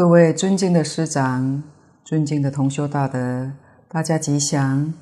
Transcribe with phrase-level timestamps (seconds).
[0.00, 1.62] 各位尊敬的师长、
[2.06, 3.52] 尊敬的同修大德，
[3.86, 4.94] 大家吉祥，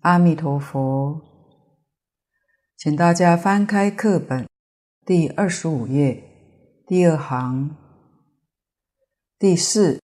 [0.00, 1.20] 阿弥陀佛。
[2.76, 4.48] 请大家翻开课本
[5.06, 6.24] 第二十五页
[6.88, 7.76] 第二行
[9.38, 10.00] 第四，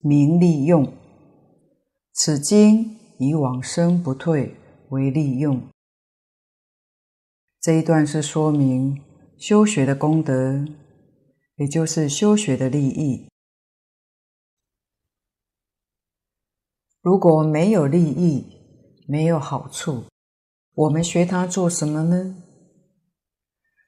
[0.00, 0.92] 名利用。
[2.12, 4.56] 此经以往生不退
[4.88, 5.62] 为利用。
[7.60, 9.00] 这一段是说明
[9.38, 10.66] 修学的功德，
[11.54, 13.29] 也就是修学的利益。
[17.02, 18.44] 如果没有利益，
[19.06, 20.04] 没有好处，
[20.74, 22.36] 我们学它做什么呢？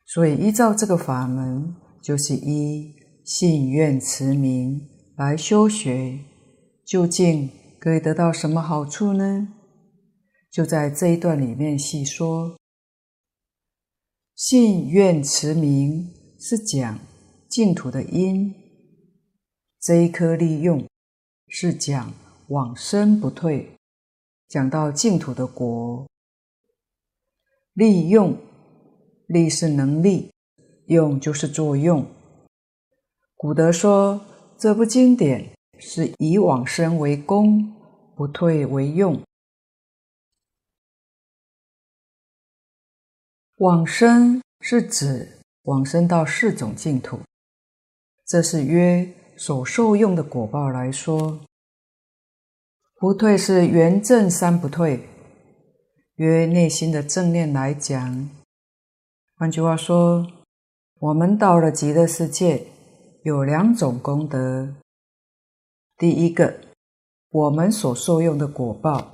[0.06, 6.18] 所以依照这个法门，就是依信愿持名来修学，
[6.86, 9.48] 究竟可以得到什么好处呢？
[10.50, 12.56] 就在这一段里面细说。
[14.34, 16.98] 信愿持名是讲
[17.48, 18.54] 净土的因，
[19.78, 20.88] 这一颗利用
[21.48, 22.12] 是讲。
[22.52, 23.78] 往生不退，
[24.46, 26.06] 讲到净土的果，
[27.72, 28.36] 利用，
[29.26, 30.30] 利是能力，
[30.84, 32.06] 用就是作用。
[33.36, 34.20] 古德说，
[34.58, 37.74] 这部经典是以往生为功，
[38.14, 39.18] 不退为用。
[43.56, 47.18] 往生是指往生到四种净土，
[48.26, 51.40] 这是约所受用的果报来说。
[53.02, 55.08] 不退是圆正三不退，
[56.14, 58.30] 约内心的正念来讲。
[59.36, 60.24] 换句话说，
[61.00, 62.64] 我们到了极乐世界，
[63.24, 64.68] 有两种功德。
[65.98, 66.54] 第一个，
[67.30, 69.10] 我们所受用的果报，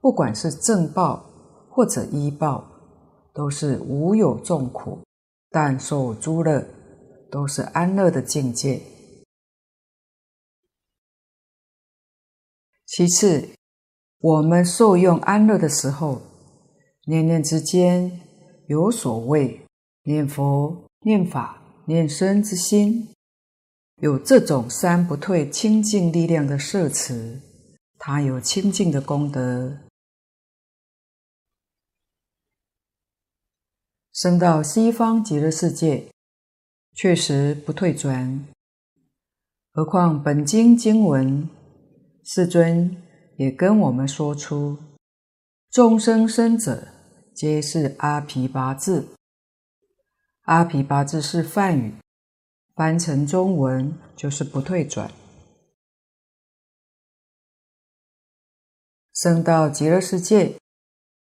[0.00, 1.24] 不管是正报
[1.70, 2.64] 或者依报，
[3.32, 4.98] 都是无有众苦，
[5.48, 6.66] 但受诸乐，
[7.30, 8.82] 都是安乐的境界。
[12.94, 13.48] 其次，
[14.18, 16.20] 我们受用安乐的时候，
[17.06, 18.20] 念念之间
[18.66, 19.62] 有所谓
[20.02, 23.08] 念佛、念法、念身之心，
[24.02, 27.40] 有这种三不退清净力量的摄持，
[27.98, 29.78] 它有清净的功德。
[34.12, 36.08] 升到西方极乐世界，
[36.94, 38.46] 确实不退转，
[39.72, 41.48] 何况本经经文。
[42.24, 42.96] 世尊
[43.36, 44.78] 也跟我们说出，
[45.70, 46.86] 众生生者
[47.34, 49.08] 皆是阿鞞跋致。
[50.42, 51.94] 阿鞞跋致是梵语，
[52.76, 55.10] 翻成中文就是不退转。
[59.12, 60.54] 生到极乐世界，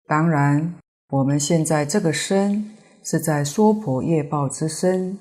[0.07, 0.75] 当然
[1.11, 2.75] 我们现在这个身
[3.05, 5.19] 是在娑婆业报之身，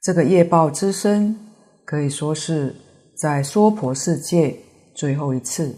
[0.00, 1.36] 这个业报之身
[1.84, 2.76] 可以说是。
[3.20, 4.56] 在娑婆世界
[4.94, 5.76] 最后一次，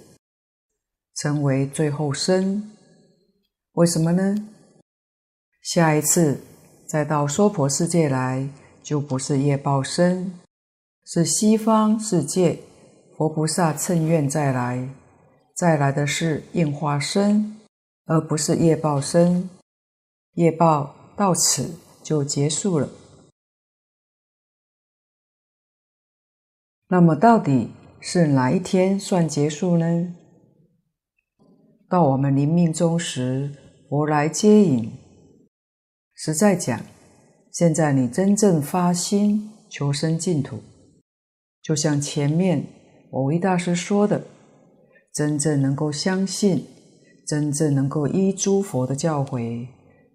[1.17, 2.71] 称为最后生。
[3.73, 4.37] 为什么呢？
[5.61, 6.39] 下一次
[6.87, 8.49] 再到娑婆世界来，
[8.81, 10.39] 就不是业报身，
[11.05, 12.61] 是西方世界
[13.17, 14.89] 佛菩萨乘愿再来，
[15.57, 17.57] 再来的是应化身，
[18.05, 19.51] 而不是业报身。
[20.35, 21.75] 业报到此
[22.05, 22.89] 就结束了。
[26.93, 30.15] 那么到底是哪一天算结束呢？
[31.89, 33.51] 到我们临命终时，
[33.89, 34.93] 佛来接引。
[36.15, 36.79] 实在讲，
[37.51, 40.59] 现在你真正发心求生净土，
[41.63, 42.63] 就像前面
[43.11, 44.23] 蕅益大师说的，
[45.15, 46.63] 真正能够相信，
[47.27, 49.67] 真正能够依诸佛的教诲，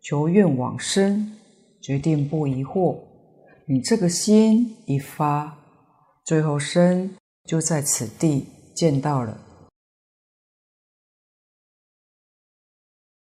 [0.03, 1.35] 求愿往生，
[1.81, 2.95] 决定不疑惑。
[3.65, 5.56] 你这个心一发。
[6.27, 7.15] 最后生
[7.45, 8.45] 就在此地
[8.75, 9.39] 见到了。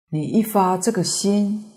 [0.09, 1.69] 你一发这个心，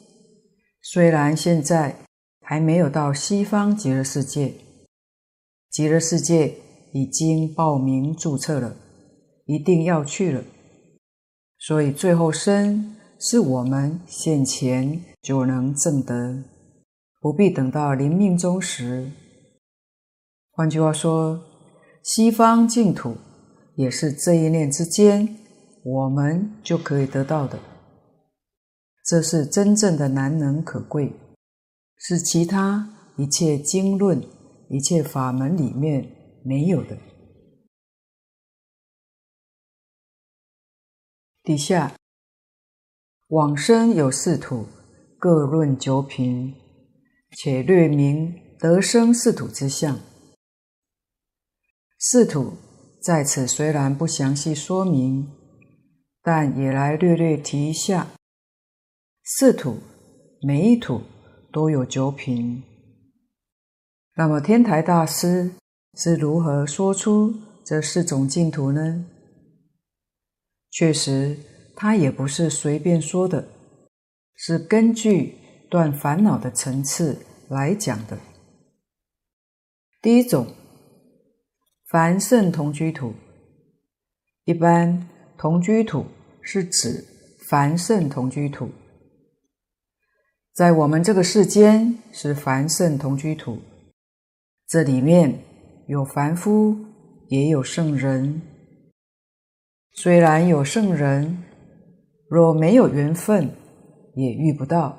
[0.81, 1.97] 虽然现在
[2.43, 4.55] 还没有到西方极乐世界，
[5.69, 6.55] 极乐世界
[6.93, 8.77] 已经报名注册了，
[9.47, 10.45] 一定要去了。
[11.59, 16.45] 所以最后生是我们现前就能证得，
[17.19, 19.11] 不必等到临命终时。
[20.53, 21.43] 换句话说，
[22.03, 23.17] 西方净土
[23.77, 25.37] 也是这一念之间，
[25.85, 27.59] 我们就可以得到的。
[29.05, 31.13] 这是真正的难能可贵，
[31.97, 34.23] 是其他一切经论、
[34.69, 36.11] 一切法门里面
[36.45, 36.97] 没有的。
[41.43, 41.95] 底下
[43.29, 44.67] 往生有四土，
[45.19, 46.55] 各论九品，
[47.37, 49.99] 且略明得生四土之相。
[52.03, 52.55] 四土
[53.03, 55.31] 在此虽然不详细说明，
[56.23, 58.07] 但也来略略提一下。
[59.23, 59.77] 四土
[60.41, 61.03] 每一土
[61.53, 62.63] 都有九品。
[64.17, 65.51] 那么天台大师
[65.93, 67.35] 是如何说出
[67.67, 69.05] 这四种净土呢？
[70.71, 71.37] 确实，
[71.77, 73.47] 他也不是随便说的，
[74.35, 75.37] 是根据
[75.69, 77.19] 断烦恼的层次
[77.51, 78.19] 来讲的。
[80.01, 80.47] 第一种。
[81.91, 83.13] 凡圣同居土，
[84.45, 86.07] 一般同居土
[86.41, 87.05] 是指
[87.49, 88.69] 凡圣同居土，
[90.55, 93.59] 在我们这个世间是凡圣同居土，
[94.69, 95.37] 这里面
[95.89, 96.77] 有凡夫，
[97.27, 98.41] 也有圣人。
[99.95, 101.43] 虽然有圣人，
[102.29, 103.51] 若没有缘分，
[104.15, 104.97] 也遇不到。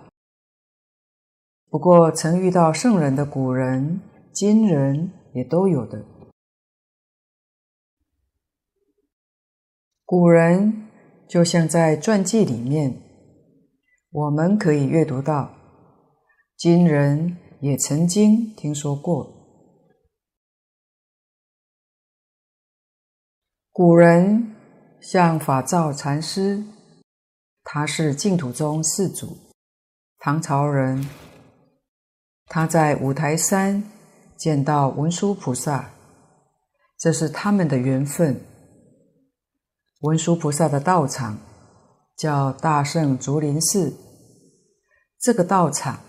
[1.69, 4.01] 不过曾遇到圣人的古人、
[4.33, 6.10] 今人也都有的。
[10.11, 10.89] 古人
[11.29, 13.01] 就像在传记里面，
[14.11, 15.49] 我们可以阅读到，
[16.57, 19.25] 今人也曾经听说过。
[23.71, 24.53] 古人
[24.99, 26.61] 像法照禅师，
[27.63, 29.37] 他是净土宗四祖，
[30.19, 31.07] 唐朝人。
[32.47, 33.81] 他在五台山
[34.35, 35.89] 见到文殊菩萨，
[36.99, 38.37] 这是他们的缘分。
[40.01, 41.37] 文殊菩萨的道场
[42.17, 43.93] 叫大圣竹林寺，
[45.19, 45.99] 这个道场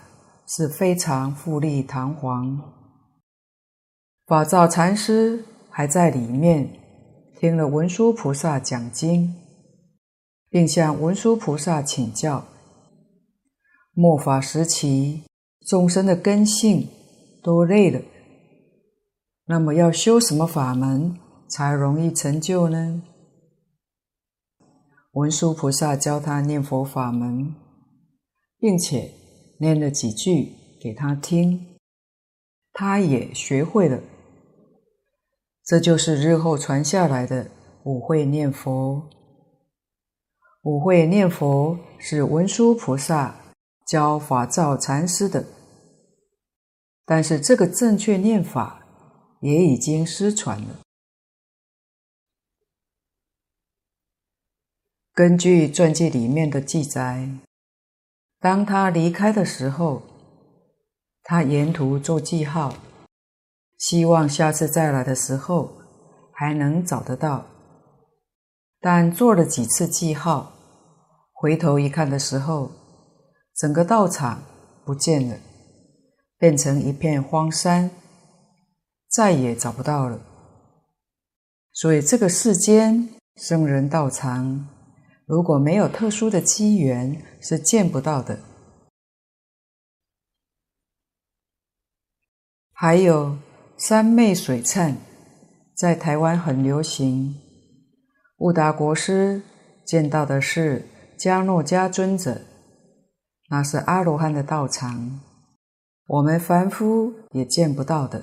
[0.48, 2.58] 是非常富丽堂皇。
[4.26, 6.70] 法照禅师还在里面
[7.38, 9.34] 听了文殊菩萨讲经，
[10.48, 12.46] 并向文殊菩萨请教：
[13.92, 15.24] 末法时期
[15.66, 16.88] 众生的根性
[17.42, 18.00] 都累了，
[19.44, 21.14] 那么要修什么法门
[21.50, 23.02] 才容易成就呢？
[25.12, 27.54] 文殊菩萨教他念佛法门，
[28.58, 29.12] 并且
[29.58, 31.76] 念了几句给他听，
[32.72, 34.00] 他也学会了。
[35.64, 37.50] 这就是日后传下来的
[37.84, 39.10] 五会念佛。
[40.62, 43.34] 五会念佛是文殊菩萨
[43.86, 45.44] 教法照禅师的，
[47.04, 48.82] 但是这个正确念法
[49.42, 50.78] 也已经失传了。
[55.14, 57.28] 根据传记里面的记载，
[58.40, 60.00] 当他离开的时候，
[61.22, 62.74] 他沿途做记号，
[63.76, 65.70] 希望下次再来的时候
[66.32, 67.44] 还能找得到。
[68.80, 70.50] 但做了几次记号，
[71.34, 72.70] 回头一看的时候，
[73.56, 74.42] 整个道场
[74.82, 75.36] 不见了，
[76.38, 77.90] 变成一片荒山，
[79.10, 80.18] 再也找不到了。
[81.74, 84.71] 所以这个世间圣人道场。
[85.32, 88.38] 如果没有特殊的机缘，是见不到的。
[92.74, 93.38] 还有
[93.78, 94.94] 三昧水忏，
[95.74, 97.34] 在台湾很流行。
[98.40, 99.40] 悟达国师
[99.86, 100.84] 见到的是
[101.18, 102.42] 迦诺迦尊者，
[103.48, 105.18] 那是阿罗汉的道场，
[106.08, 108.22] 我们凡夫也见不到的，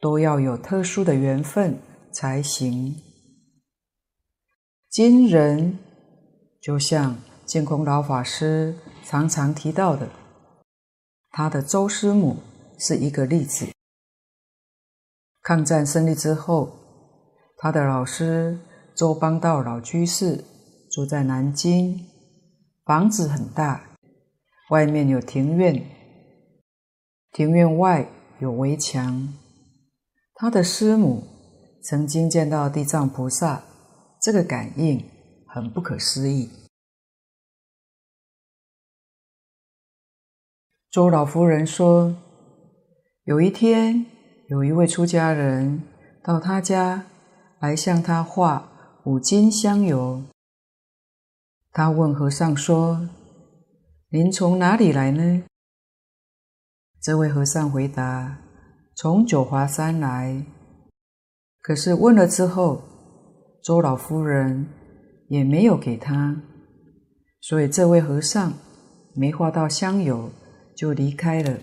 [0.00, 1.78] 都要有特殊的缘分
[2.12, 2.96] 才行。
[4.90, 5.80] 今人
[6.64, 10.08] 就像净空老法师常常提到的，
[11.30, 12.38] 他的周师母
[12.78, 13.66] 是一个例子。
[15.42, 16.70] 抗战胜利之后，
[17.58, 18.58] 他的老师
[18.96, 20.42] 周邦道老居士
[20.90, 22.00] 住在南京，
[22.86, 23.84] 房子很大，
[24.70, 25.86] 外面有庭院，
[27.32, 29.34] 庭院外有围墙。
[30.32, 31.24] 他的师母
[31.82, 33.62] 曾经见到地藏菩萨。
[34.22, 35.04] 这个感应
[35.54, 36.50] 很不可思议。
[40.90, 42.16] 周老夫人说，
[43.22, 44.04] 有一天，
[44.48, 45.80] 有一位出家人
[46.24, 47.06] 到他家
[47.60, 50.24] 来向他画五金香油。
[51.70, 53.08] 他问和尚说
[54.10, 55.44] ：“您从哪里来呢？”
[57.00, 58.38] 这位和尚回答
[58.96, 60.44] ：“从九华山来。”
[61.62, 62.82] 可是问了之后，
[63.62, 64.66] 周老夫人
[65.28, 66.42] 也没有给他，
[67.40, 68.52] 所以这位和尚
[69.14, 70.30] 没画到香油
[70.76, 71.58] 就离开了。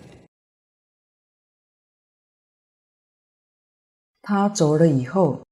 [4.20, 5.42] 他走了以后，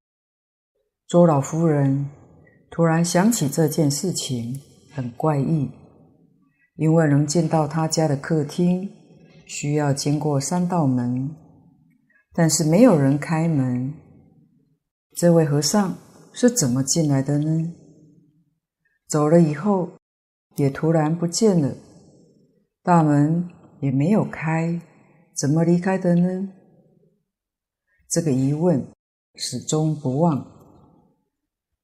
[1.08, 2.08] 周老夫人
[2.70, 4.60] 突然想起这件事情
[4.92, 5.68] 很怪异，
[6.76, 8.88] 因为能进到他家的客厅
[9.46, 11.34] 需要经过三道门，
[12.32, 13.92] 但是没有人开门，
[15.16, 15.96] 这位和尚
[16.32, 17.74] 是怎么进来的呢？
[19.10, 19.90] 走了以后，
[20.54, 21.74] 也突然不见了，
[22.84, 23.50] 大门
[23.80, 24.80] 也没有开，
[25.36, 26.48] 怎么离开的呢？
[28.08, 28.86] 这个疑问
[29.34, 30.46] 始终不忘。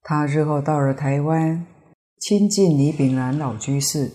[0.02, 1.66] 他日后到了台湾，
[2.21, 4.12] 亲近李炳南老居士，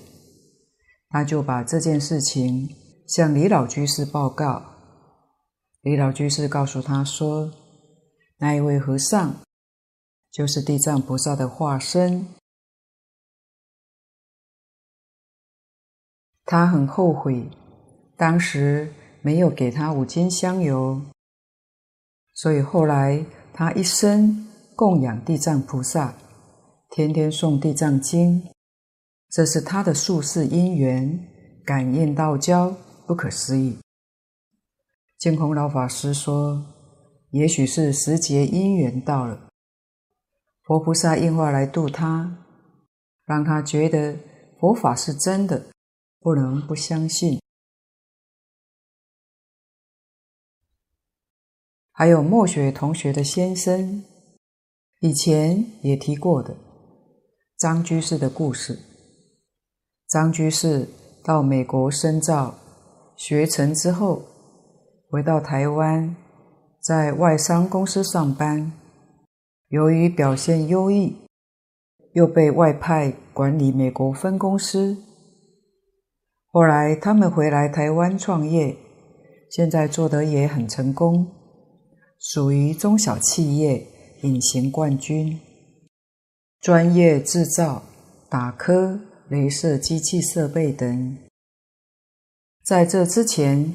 [1.10, 2.70] 他就把这件事情
[3.10, 4.64] 向李老居士报告。
[5.82, 7.52] 李老居士告诉他说
[8.40, 9.36] ：“那一位和尚
[10.32, 12.26] 就是地藏菩萨的化身。”
[16.52, 17.50] 他很后悔，
[18.18, 18.92] 当时
[19.22, 21.02] 没有给他五斤香油，
[22.34, 26.14] 所以后来他一生供养地藏菩萨，
[26.90, 28.44] 天天诵地藏经，
[29.30, 31.26] 这是他的宿世因缘，
[31.64, 32.76] 感应道交，
[33.08, 33.78] 不可思议。
[35.20, 36.62] 净空老法师说，
[37.30, 39.48] 也许是时节因缘到了，
[40.64, 42.40] 佛菩萨应化来度他，
[43.26, 44.18] 让他觉得
[44.60, 45.68] 佛法是真的。
[46.22, 47.42] 不能不相信。
[51.92, 54.04] 还有墨雪同学的先生，
[55.00, 56.56] 以前也提过的
[57.58, 58.80] 张居士的故事。
[60.08, 60.88] 张居士
[61.24, 62.56] 到美国深造，
[63.18, 64.22] 学成之后，
[65.10, 66.16] 回到台湾，
[66.80, 68.72] 在外商公司上班。
[69.70, 71.16] 由于表现优异，
[72.14, 75.11] 又被外派管理美国分公司。
[76.54, 78.76] 后来他们回来台湾创业，
[79.50, 81.26] 现在做得也很成功，
[82.20, 83.88] 属于中小企业
[84.24, 85.40] 隐形冠军，
[86.60, 87.84] 专业制造
[88.30, 91.18] 打刻、雷射机器设备等。
[92.66, 93.74] 在这之前，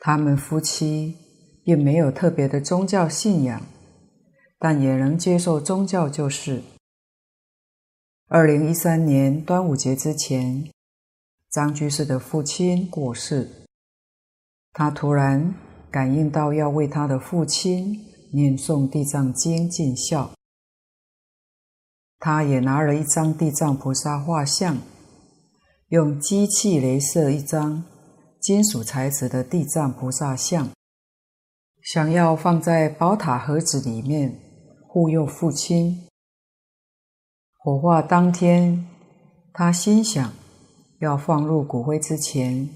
[0.00, 1.16] 他们夫妻
[1.64, 3.62] 并没有特别的宗教信仰，
[4.58, 6.62] 但也能接受宗教就是。
[8.26, 10.68] 二零一三年端午节之前。
[11.56, 13.50] 张居士的父亲过世，
[14.74, 15.54] 他突然
[15.90, 17.98] 感应到要为他的父亲
[18.30, 20.32] 念诵地藏经尽孝，
[22.18, 24.76] 他也拿了一张地藏菩萨画像，
[25.88, 27.82] 用机器镭射一张
[28.38, 30.68] 金属材质的地藏菩萨像，
[31.80, 34.38] 想要放在宝塔盒子里面
[34.86, 36.06] 护佑父亲。
[37.56, 38.86] 火化当天，
[39.54, 40.30] 他心想。
[41.00, 42.68] 要放入骨灰之前，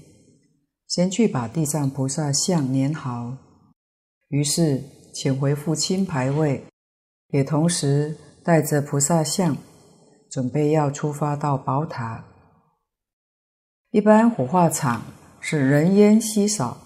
[0.87, 3.35] 先去把地藏菩萨像粘好。
[4.27, 6.63] 于是请回父亲牌位，
[7.29, 9.57] 也同时带着菩萨像，
[10.29, 12.23] 准备要出发到宝塔。
[13.89, 15.03] 一般火化场
[15.39, 16.77] 是人烟稀少，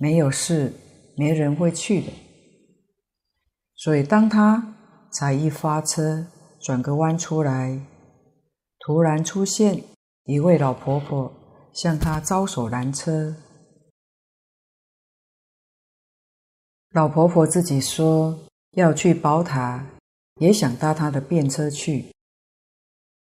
[0.00, 0.72] 没有事，
[1.16, 2.12] 没人会去的。
[3.76, 4.74] 所以当他
[5.12, 6.26] 才一发车，
[6.60, 7.78] 转个弯出来，
[8.80, 9.82] 突然出现。
[10.24, 11.32] 一位老婆婆
[11.72, 13.34] 向他招手拦车。
[16.90, 18.38] 老婆婆自己说
[18.72, 19.84] 要去宝塔，
[20.36, 22.12] 也想搭他的便车去。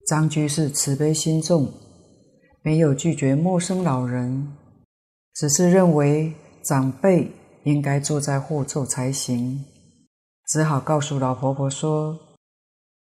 [0.08, 1.72] 张居士慈悲心重，
[2.62, 4.58] 没有拒绝陌生老人，
[5.34, 7.32] 只是认为长辈
[7.64, 9.64] 应该坐在后座才行，
[10.48, 12.20] 只好告诉老婆婆说，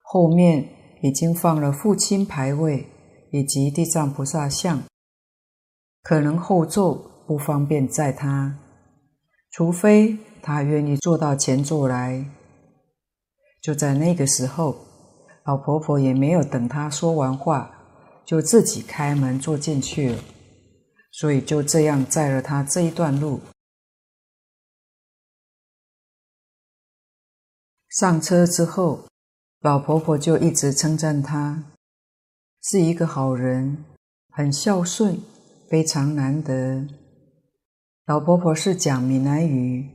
[0.01, 0.69] 后面
[1.01, 2.87] 已经放了父亲牌位。
[3.35, 4.81] 以及地藏菩萨像，
[6.03, 6.95] 可能后座
[7.27, 8.57] 不方便载他，
[9.51, 12.25] 除非他愿意坐到前座来。
[13.61, 14.77] 就在那个时候，
[15.43, 17.69] 老婆婆也没有等他说完话，
[18.23, 20.23] 就自己开门坐进去了，
[21.11, 23.41] 所以就这样载了他这一段路。
[27.89, 29.03] 上车之后，
[29.59, 31.74] 老婆婆就一直称赞他。
[32.67, 33.85] 是一个好人，
[34.31, 35.19] 很孝顺，
[35.69, 36.87] 非常难得。
[38.07, 39.87] 老婆婆是讲闽南语，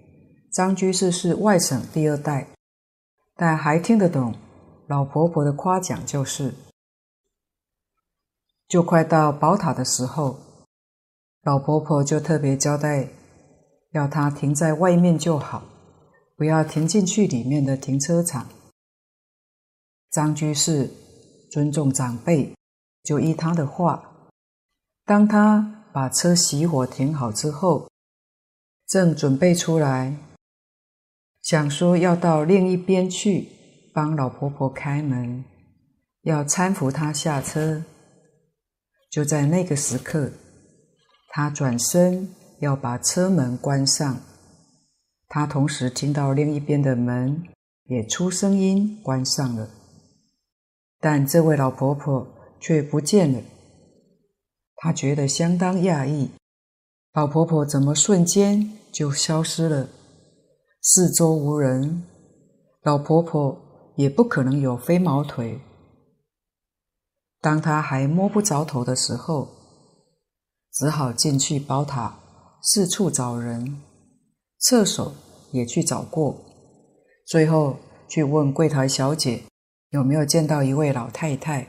[0.52, 2.46] 张居士是外省第二代，
[3.34, 4.36] 但还听得懂
[4.86, 6.54] 老婆婆的夸奖，就是。
[8.68, 10.38] 就快到宝塔的时候，
[11.42, 13.08] 老婆婆就特别交代，
[13.90, 15.64] 要他停在外面就好，
[16.36, 18.46] 不要停进去里面的停车场。
[20.12, 20.88] 张居士
[21.50, 22.54] 尊重长辈。
[23.02, 24.28] 就依他的话，
[25.04, 27.88] 当他把车熄火停好之后，
[28.86, 30.16] 正准备出来，
[31.42, 33.48] 想说要到另一边去
[33.92, 35.44] 帮老婆婆开门，
[36.22, 37.82] 要搀扶她下车。
[39.10, 40.30] 就在那个时刻，
[41.30, 44.20] 他转身要把车门关上，
[45.26, 47.42] 他同时听到另一边的门
[47.86, 49.68] 也出声音关上了，
[51.00, 52.24] 但这位老婆婆
[52.60, 53.40] 却不见了。
[54.76, 56.30] 她觉得相当讶异，
[57.12, 59.88] 老婆婆怎么瞬间就消失了？
[60.82, 62.04] 四周无人，
[62.82, 63.58] 老婆婆
[63.96, 65.60] 也不可能有飞毛腿。
[67.40, 69.48] 当她还摸不着头的时候，
[70.72, 72.20] 只好进去宝塔，
[72.62, 73.82] 四处找人，
[74.58, 75.12] 厕所
[75.50, 76.36] 也去找过。
[77.26, 77.76] 最后
[78.08, 79.42] 去问柜台小姐
[79.90, 81.66] 有没有见到一位老太太。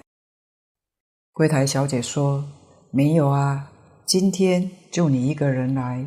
[1.33, 2.45] 柜台小姐说
[2.91, 3.71] ：“没有啊，
[4.05, 6.05] 今天就你一个人来。”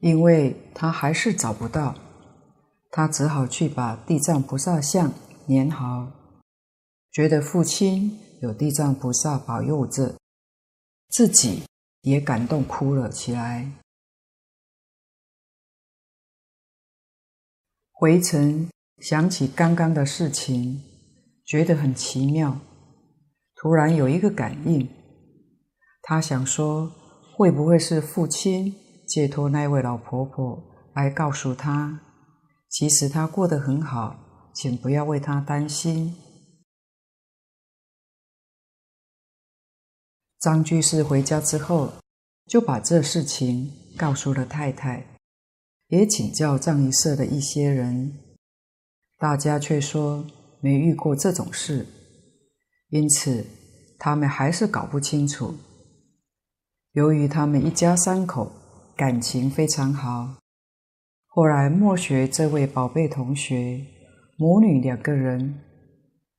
[0.00, 1.98] 因为他还是找不到，
[2.90, 5.12] 他只好去把地藏菩萨像
[5.48, 6.12] 粘好，
[7.10, 10.16] 觉得父亲有地藏菩萨保佑着，
[11.08, 11.64] 自己
[12.02, 13.72] 也感动哭了起来。
[17.92, 20.82] 回程想起刚刚的事情，
[21.50, 22.60] 觉得很奇妙。
[23.56, 24.88] 突然有一个感应，
[26.00, 26.92] 他想说：
[27.34, 28.72] 会不会是父亲
[29.04, 30.62] 借托那位老婆婆
[30.94, 32.02] 来告诉他，
[32.68, 36.14] 其实他过得很好，请不要为他担心。
[40.38, 41.94] 张居士回家之后，
[42.46, 45.04] 就把这事情告诉了太太。
[45.88, 48.20] 也请教藏仪社的一些人，
[49.18, 50.24] 大家却说
[50.60, 51.86] 没遇过这种事，
[52.90, 53.46] 因此
[53.98, 55.54] 他们还是搞不清楚。
[56.92, 58.50] 由于他们一家三口
[58.96, 60.36] 感情非常好，
[61.28, 63.86] 后来莫学这位宝贝同学
[64.36, 65.60] 母女两个人，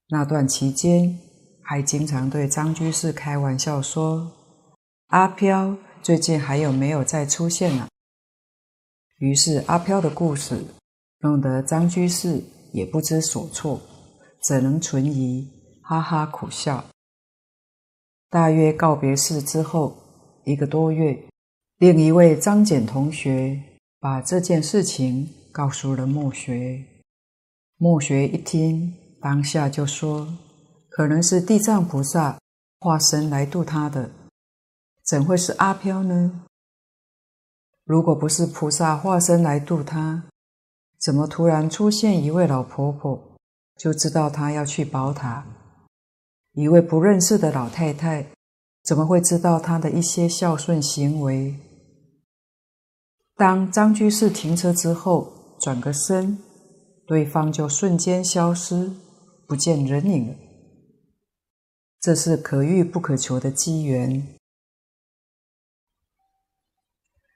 [0.09, 1.17] 那段期间
[1.63, 4.31] 还经常对张居士开玩笑说
[5.07, 7.87] ：“阿飘最近还有没有再出现呢？”
[9.19, 10.65] 于是阿飘的故事
[11.19, 13.79] 弄得张居士也不知所措，
[14.43, 15.47] 怎能存疑？
[15.81, 16.83] 哈哈苦笑。
[18.29, 19.95] 大约告别式之后
[20.45, 21.27] 一个多月，
[21.77, 23.61] 另一位张简同学
[23.99, 26.83] 把这件事情告诉了末学。
[27.77, 30.27] 末学一听，当下就说
[30.89, 32.39] ：“可能是地藏菩萨
[32.79, 34.11] 化身来度他的，
[35.05, 36.45] 怎会是阿飘呢？”
[37.85, 40.23] 如果不是菩萨化身来度他，
[40.99, 43.30] 怎么突然出现一位老婆婆，
[43.77, 45.45] 就知道他要去宝塔？
[46.53, 48.27] 一位不认识的老太太，
[48.83, 51.55] 怎么会知道他的一些孝顺行为？
[53.35, 56.37] 当张居士停车之后，转个身，
[57.07, 58.91] 对方就瞬间消失，
[59.47, 60.35] 不见人影了。
[61.99, 64.27] 这是可遇不可求的机缘。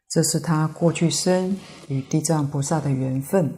[0.10, 3.54] 这是他过去生与地藏菩萨的缘分。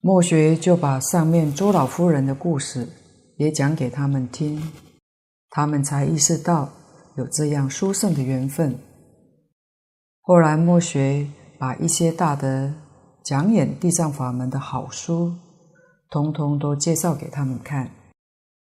[0.00, 2.88] 末学就把上面周老夫人的故事
[3.36, 4.62] 也讲给他们听，
[5.50, 6.70] 他们才意识到
[7.16, 8.78] 有这样殊胜的缘分。
[10.20, 11.26] 后来末学
[11.58, 12.72] 把一些大德
[13.24, 15.34] 讲演地藏法门的好书，
[16.10, 17.90] 通通都介绍给他们看，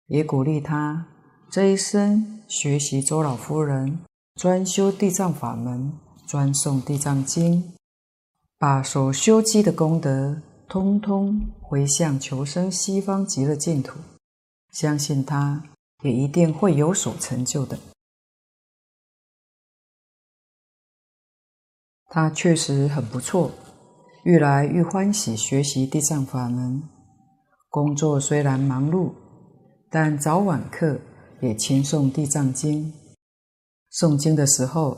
[0.07, 1.07] 也鼓励他。
[1.51, 3.99] 这一生学习周老夫人，
[4.35, 5.91] 专修地藏法门，
[6.25, 7.73] 专诵地藏经，
[8.57, 13.99] 把所修积的功德通通回向求生西方极乐净土，
[14.71, 15.63] 相信他
[16.03, 17.77] 也一定会有所成就的。
[22.09, 23.51] 他确实很不错，
[24.23, 26.83] 愈来愈欢喜学习地藏法门。
[27.69, 29.11] 工作虽然忙碌，
[29.89, 30.99] 但早晚课。
[31.39, 32.91] 也勤诵地藏经，
[33.93, 34.97] 诵经的时候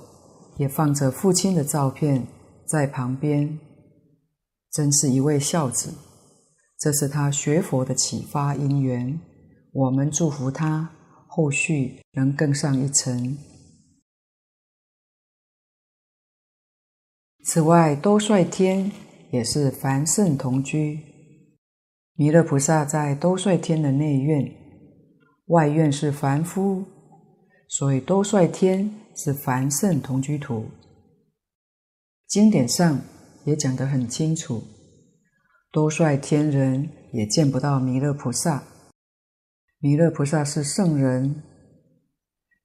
[0.55, 2.25] 也放着父亲的照片
[2.65, 3.59] 在旁边，
[4.71, 5.93] 真是一位孝子。
[6.77, 9.19] 这是他学佛的启发因缘，
[9.73, 10.89] 我们祝福他
[11.27, 13.37] 后续能更上一层。
[17.43, 18.91] 此外，兜率天
[19.31, 20.99] 也是凡圣同居，
[22.13, 24.55] 弥勒菩萨在兜率天的内院。
[25.47, 26.85] 外院是凡夫，
[27.67, 30.65] 所以兜率天是凡圣同居土。
[32.27, 33.01] 经典上
[33.45, 34.63] 也讲得很清楚，
[35.71, 38.63] 多率天人也见不到弥勒菩萨。
[39.79, 41.41] 弥勒菩萨是圣人，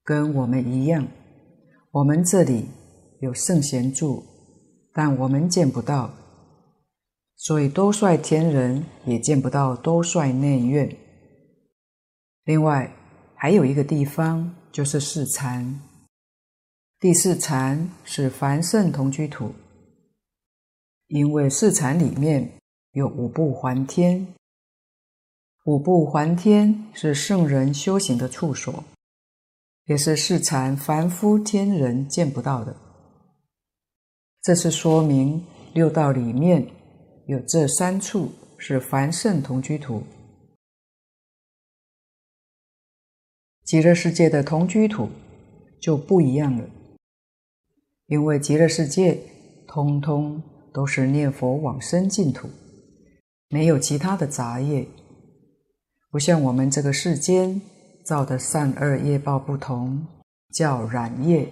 [0.02, 1.06] 跟我们一样。
[1.92, 2.66] 我们这里
[3.20, 4.24] 有圣贤住，
[4.92, 6.12] 但我们见不到，
[7.36, 10.96] 所以多率天人也见不到多率内院。
[12.44, 12.92] 另外
[13.36, 15.80] 还有一个地方，就是四禅。
[16.98, 19.54] 第四禅是凡圣同居土，
[21.08, 22.58] 因为四禅里面
[22.92, 24.26] 有五部还天，
[25.66, 28.84] 五部还天是圣人修行的处所，
[29.86, 32.74] 也是四禅凡夫天人见不到的。
[34.42, 36.66] 这是说明六道里面
[37.26, 40.02] 有这三处是凡圣同居土。
[43.64, 45.08] 极乐世界的同居土
[45.80, 46.68] 就不一样了，
[48.06, 49.18] 因为极乐世界
[49.66, 50.42] 通通
[50.74, 52.48] 都是念佛往生净土，
[53.48, 54.86] 没有其他的杂业，
[56.10, 57.62] 不像我们这个世间
[58.04, 60.06] 造的善恶业报不同，
[60.52, 61.48] 叫染业。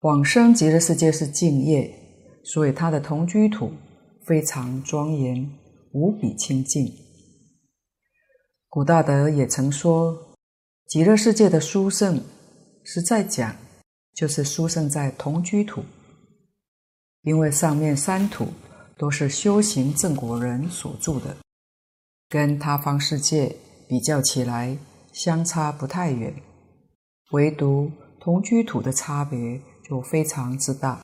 [0.00, 1.94] 往生极乐世界是净业，
[2.44, 3.72] 所以它的同居土
[4.26, 5.48] 非常庄严，
[5.92, 6.92] 无比清净。
[8.68, 10.24] 古大德也曾说。
[10.86, 12.22] 极乐世界的殊胜，
[12.84, 13.56] 是在讲，
[14.14, 15.82] 就是殊胜在同居土，
[17.26, 18.46] 因为上面三土
[18.96, 21.36] 都是修行正果人所住的，
[22.28, 23.56] 跟他方世界
[23.88, 24.78] 比较起来，
[25.12, 26.32] 相差不太远，
[27.32, 31.02] 唯独同居土的差别就非常之大。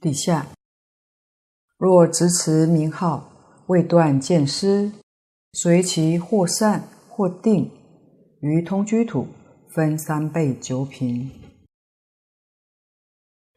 [0.00, 0.46] 底下，
[1.76, 3.30] 若执持名号，
[3.66, 4.90] 未断见思。
[5.52, 7.70] 随其或善或定，
[8.40, 9.26] 于同居土
[9.74, 11.30] 分三倍九品。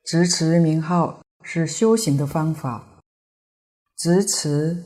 [0.04, 3.00] 执持名号是修行的方法，
[3.98, 4.84] 执持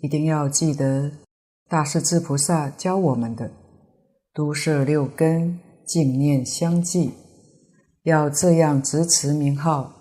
[0.00, 1.10] 一定要记得
[1.68, 3.50] 大势至菩萨教我们的，
[4.32, 7.12] 都摄六根，净念相继，
[8.04, 9.92] 要这样执持名号，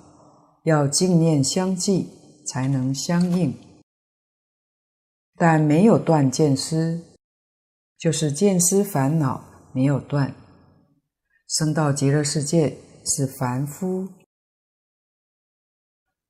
[0.65, 2.07] 要净念相继，
[2.47, 3.51] 才能相应。
[5.35, 7.01] 但没有断见思，
[7.97, 10.35] 就是见思烦恼没有断。
[11.47, 14.07] 生到极乐世界是凡夫，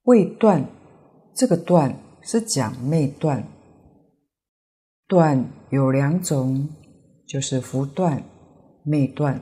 [0.04, 0.66] 未断。
[1.36, 3.48] 这个断是讲未断，
[5.08, 6.68] 断有两种，
[7.26, 8.24] 就是拂断、
[8.86, 9.40] 未断。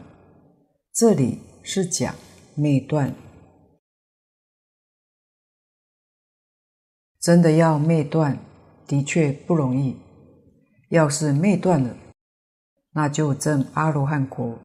[0.94, 2.14] 这里是讲
[2.58, 3.16] 未断，
[7.20, 8.38] 真的要未断。
[8.88, 9.98] 的确不容易。
[10.90, 11.98] 要是未断了，
[12.92, 14.60] 那就证阿罗汉果。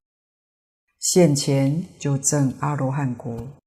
[1.00, 3.61] 现前就证阿罗汉果。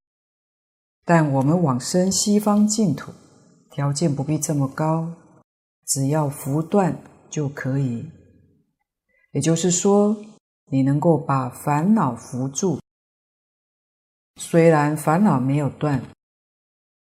[1.06, 3.14] 但我们往生西方净土，
[3.70, 5.14] 条件不必这么高，
[5.86, 8.10] 只要拂断就可以。
[9.32, 10.18] 也就是说，
[10.72, 12.80] 你能够把烦恼扶住。
[14.38, 16.02] 虽然烦恼没有断，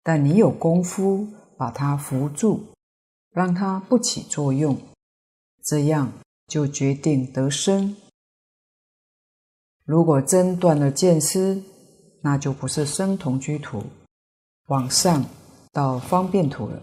[0.03, 1.27] 但你有功夫
[1.59, 2.65] 把它扶住。
[3.33, 4.77] 让它不起作用，
[5.63, 6.13] 这样
[6.49, 7.97] 就决定得生。
[9.85, 11.63] 如果真断了见思，
[12.23, 13.83] 那就不是生同居土，
[14.67, 15.25] 往上
[15.73, 16.83] 到方便土了。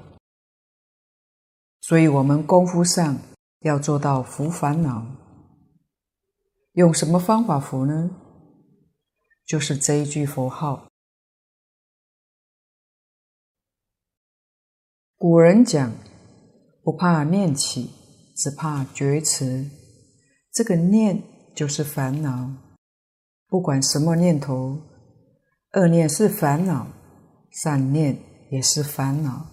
[1.82, 3.18] 所以，我们功夫上
[3.60, 5.06] 要做到拂烦恼。
[6.74, 8.10] 用什么方法拂呢？
[9.46, 10.88] 就是这一句佛号。
[15.16, 15.92] 古人讲。
[16.84, 17.92] 不怕念起，
[18.34, 19.70] 只怕觉迟。
[20.54, 21.22] 这个念
[21.54, 22.50] 就是烦恼，
[23.50, 24.82] 不管什么念头，
[25.74, 26.88] 恶念是烦恼，
[27.52, 28.18] 善念
[28.50, 29.48] 也是烦恼。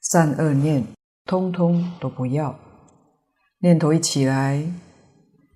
[0.00, 0.86] 善恶念
[1.24, 2.58] 通通都不要。
[3.58, 4.64] 念头一起来，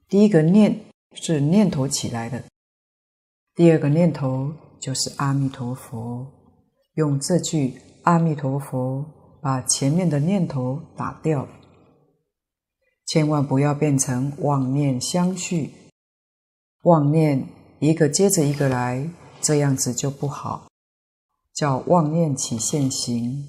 [0.09, 0.81] 第一个念
[1.13, 2.43] 是念头起来的，
[3.55, 6.27] 第二个念头就是阿弥陀佛。
[6.95, 9.05] 用这句阿弥陀佛。
[9.43, 11.49] 把前面的念头打掉，
[13.07, 15.71] 千万不要变成妄念相续，
[16.83, 17.49] 妄念
[17.79, 19.09] 一个接着一个来，
[19.41, 20.69] 这样子就不好，
[21.53, 23.49] 叫妄念起现行，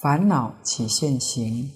[0.00, 1.72] 烦恼起现行。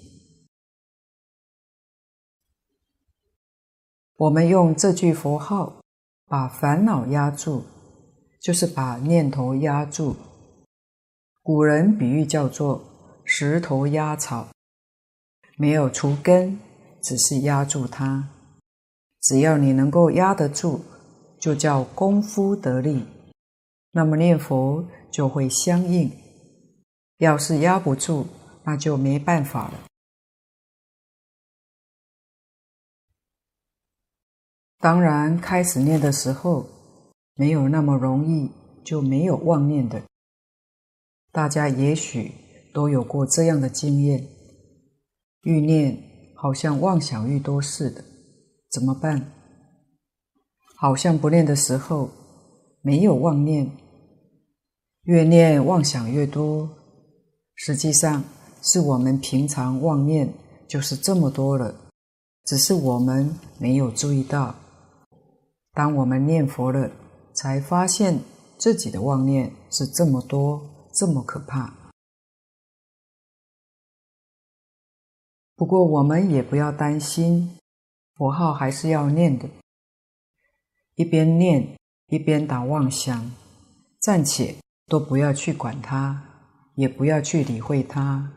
[4.17, 5.81] 我们用这句佛号
[6.27, 7.63] 把烦恼压住，
[8.41, 10.17] 就是把念头压住。
[11.43, 12.85] 古人比喻叫做。
[13.31, 14.49] 石头压草，
[15.59, 16.59] 没有除根，
[17.03, 18.27] 只是压住它。
[19.21, 20.81] 只要你能够压得住，
[21.39, 23.05] 就叫功夫得力，
[23.99, 26.09] 那么念佛就会相应。
[27.17, 28.27] 要是压不住，
[28.63, 29.75] 那就没办法了。
[34.79, 36.65] 当然，开始念的时候
[37.35, 38.53] 没有那么容易，
[38.85, 40.01] 就没有妄念的。
[41.33, 42.33] 大家也许。
[42.71, 44.29] 都有过这样的经验，
[45.43, 45.99] 欲念
[46.37, 48.05] 好像妄想愈多似的，
[48.71, 49.33] 怎么办？
[50.77, 52.09] 好像不念的时候
[52.83, 53.69] 没有妄念，
[55.09, 56.69] 越念妄想越多。
[57.55, 58.23] 实际上
[58.61, 60.31] 是我们平常妄念
[60.69, 61.75] 就是这么多了，
[62.45, 64.55] 只是我们没有注意到。
[65.73, 66.91] 当我们念佛了，
[67.33, 68.21] 才发现
[68.59, 70.61] 自己的妄念是这么多，
[70.93, 71.73] 这么可怕。
[75.57, 77.57] 不过我们也不要担心，
[78.15, 79.49] 佛号还是要念的。
[80.97, 83.33] 一边念一边打妄想，
[84.01, 84.55] 暂且
[84.89, 86.23] 都不要去管它，
[86.75, 88.33] 也不要去理会它。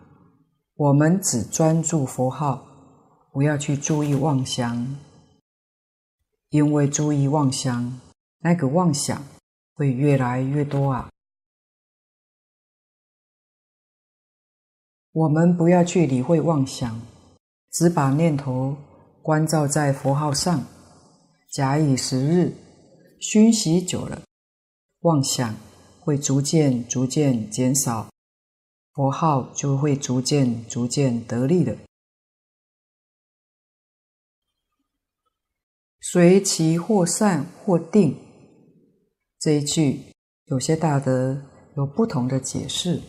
[0.75, 2.65] 我们只专注佛号，
[3.31, 4.97] 不要去注意妄想，
[6.49, 7.99] 因为注意妄想，
[8.39, 9.23] 那个妄想
[9.73, 11.09] 会越来越多啊。
[15.13, 17.01] 我们不要去理会妄想。
[17.71, 18.75] 只把念头
[19.23, 20.65] 关照在佛号上，
[21.53, 22.53] 假以时日，
[23.21, 24.21] 熏习久了，
[25.03, 25.55] 妄想
[26.01, 28.09] 会逐渐逐渐减少，
[28.91, 31.77] 佛号就会逐渐逐渐得力的。
[36.01, 38.17] 随其或善或定，
[39.39, 40.11] 这一句
[40.45, 41.41] 有些大德
[41.77, 43.01] 有不同的解释，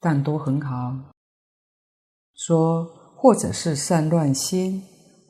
[0.00, 1.12] 但都很好，
[2.34, 3.00] 说。
[3.16, 4.82] 或者是善乱心，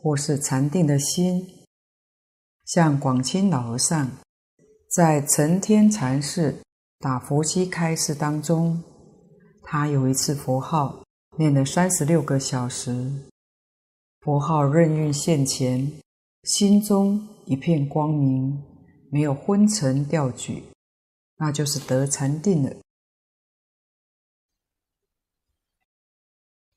[0.02, 1.64] 或是禅定的心。
[2.64, 4.10] 像广清老和尚
[4.90, 6.60] 在承天禅寺
[7.04, 8.82] 打佛七开示当中，
[9.62, 11.04] 他有一次佛号
[11.36, 13.12] 念了三十六个小时，
[14.20, 16.00] 佛号任运现前，
[16.44, 18.58] 心中一片光明，
[19.12, 20.62] 没有昏沉掉举，
[21.36, 22.74] 那就是得禅定了。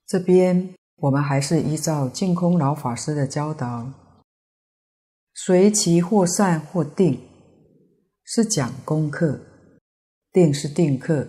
[0.05, 0.73] 这边。
[0.99, 3.93] 我们还是依照净空老法师的教导，
[5.35, 7.21] 随其或善或定，
[8.23, 9.39] 是讲功课；
[10.37, 11.27] 定是定课。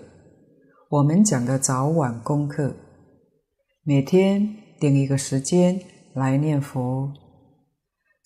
[0.91, 2.77] 我们讲的早晚功课，
[3.83, 5.81] 每天定一个时间
[6.13, 7.11] 来念佛。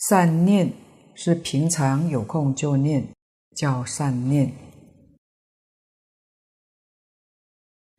[0.09, 0.73] 善念
[1.15, 3.07] 是平常有空就念，
[3.55, 4.53] 叫善念。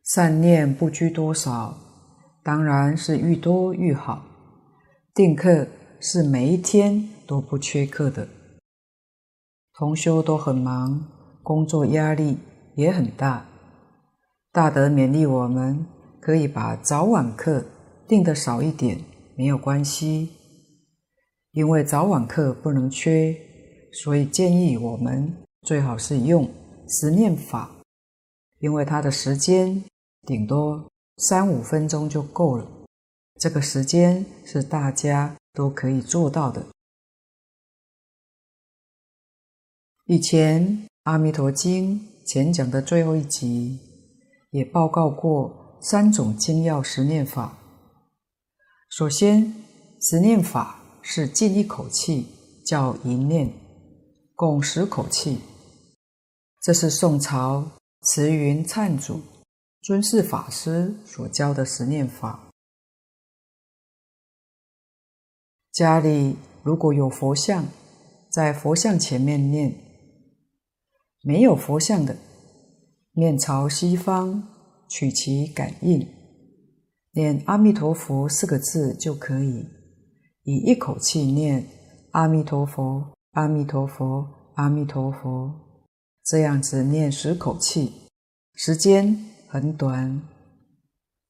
[0.04, 1.78] 善念不拘多少。
[2.44, 4.26] 当然是愈多愈好。
[5.14, 5.66] 定课
[6.02, 8.28] 是每一天都不缺课的。
[9.72, 11.08] 同修都很忙，
[11.42, 12.38] 工作压力
[12.76, 13.46] 也很大。
[14.52, 15.86] 大德勉励我们，
[16.20, 17.66] 可以把早晚课
[18.08, 19.04] 定的少一点，
[19.36, 20.30] 没有关系。
[21.52, 23.36] 因为早晚课不能缺，
[23.94, 26.50] 所以建议我们最好是用
[26.88, 27.70] 十念法，
[28.60, 29.84] 因为它的时间
[30.26, 30.90] 顶多。
[31.18, 32.68] 三五分钟就够了，
[33.40, 36.66] 这个时间是大家都可以做到的。
[40.06, 40.68] 以前
[41.04, 43.80] 《阿弥陀经》前讲的最后一集
[44.52, 47.58] 也报告过三种精要十念法。
[48.90, 49.54] 首先，
[50.02, 52.28] 十念法是进一口气，
[52.66, 53.52] 叫一念，
[54.36, 55.40] 共十口气。
[56.62, 59.22] 这是宋朝慈云忏主。
[59.82, 62.48] 尊释法师所教的十念法，
[65.74, 67.66] 家里如果有佛像，
[68.30, 69.74] 在佛像前面念；
[71.24, 72.16] 没有佛像的，
[73.14, 74.44] 面朝西方，
[74.88, 76.08] 取其感应，
[77.14, 79.66] 念“阿弥陀佛”四个字就可以，
[80.44, 81.66] 以一口气念
[82.12, 85.52] “阿弥陀佛，阿弥陀佛，阿弥陀佛”，
[86.24, 87.94] 这样子念十口气，
[88.54, 89.30] 时间。
[89.54, 90.20] 很短。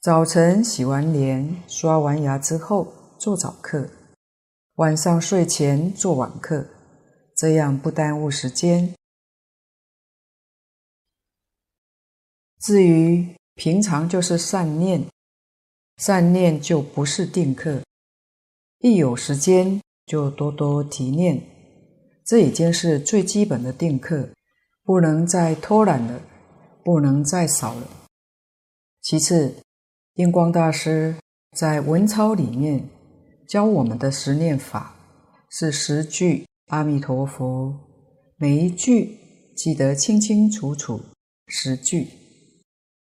[0.01, 3.89] 早晨洗完脸、刷完牙之后做早课，
[4.75, 6.65] 晚上睡前做晚课，
[7.35, 8.95] 这样不耽误时间。
[12.63, 15.03] 至于平常就是善念，
[15.97, 17.81] 善念就不是定课，
[18.79, 21.41] 一有时间就多多提念，
[22.25, 24.29] 这已经是最基本的定课，
[24.85, 26.21] 不能再偷懒了，
[26.85, 27.85] 不能再少了。
[29.01, 29.53] 其次，
[30.13, 31.17] 印光大师
[31.57, 32.87] 在文钞里面
[33.49, 34.95] 教我们的十念法
[35.49, 37.77] 是十句阿弥陀佛，
[38.37, 39.17] 每一句
[39.53, 41.01] 记得清清楚楚。
[41.47, 42.07] 十句，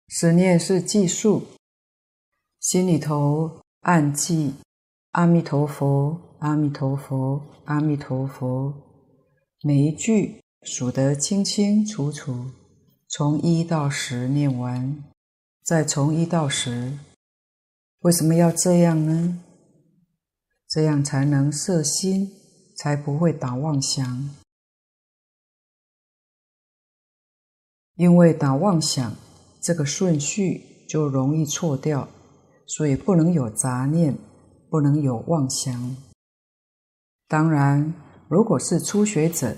[0.10, 1.44] 思念是计数，
[2.62, 4.56] 心里头暗记
[5.12, 8.74] 阿弥陀佛，阿弥陀佛，阿弥陀佛，
[9.64, 12.52] 每一句数得清清楚楚，
[13.10, 15.04] 从一到十念完，
[15.62, 16.98] 再从一到十。
[18.00, 19.44] 为什么要这样呢？
[20.70, 22.32] 这样才能摄心，
[22.78, 24.36] 才不会打妄想。
[27.96, 29.16] 因为打妄想
[29.68, 32.08] 这个顺序就容易错掉，
[32.68, 34.18] 所以不能有杂念，
[34.70, 35.98] 不能有妄想。
[37.28, 37.94] 当然，
[38.30, 39.58] 如果是初学者，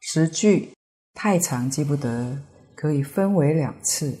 [0.00, 0.72] 十句
[1.12, 2.38] 太长记不得，
[2.74, 4.18] 可以分为两次，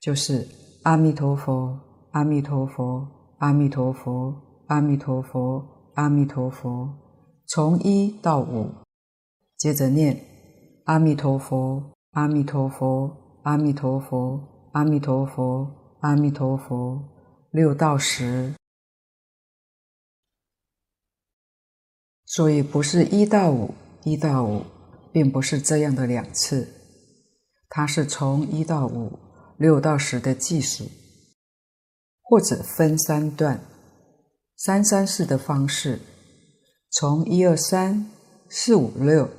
[0.00, 0.48] 就是
[0.82, 1.78] 阿弥陀佛，
[2.10, 3.06] 阿弥陀佛，
[3.38, 4.34] 阿弥陀佛，
[4.66, 5.64] 阿弥陀佛，
[5.94, 6.92] 阿弥陀佛，
[7.46, 8.74] 从一到五，
[9.56, 10.20] 接着念
[10.86, 11.92] 阿弥陀佛。
[12.12, 14.38] 阿弥陀佛，阿弥陀佛，
[14.72, 15.66] 阿弥陀佛，
[16.00, 17.02] 阿弥陀佛，
[17.50, 18.52] 六到十。
[22.26, 23.72] 所以不是一到五，
[24.04, 24.66] 一到五，
[25.10, 26.68] 并不是这样的两次，
[27.70, 29.18] 它是从一到五、
[29.56, 30.84] 六到十的计数，
[32.20, 33.64] 或者分三段，
[34.58, 35.98] 三三四的方式，
[36.90, 38.10] 从一二三
[38.50, 39.30] 四五六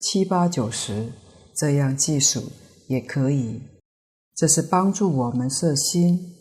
[0.00, 1.12] 七八九十。
[1.56, 2.50] 这样计数
[2.86, 3.62] 也可以，
[4.34, 6.36] 这是帮助我们摄心，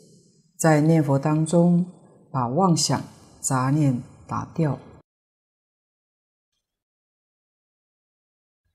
[0.57, 1.85] 在念佛当中
[2.31, 3.01] 把妄想
[3.39, 4.77] 杂念打掉。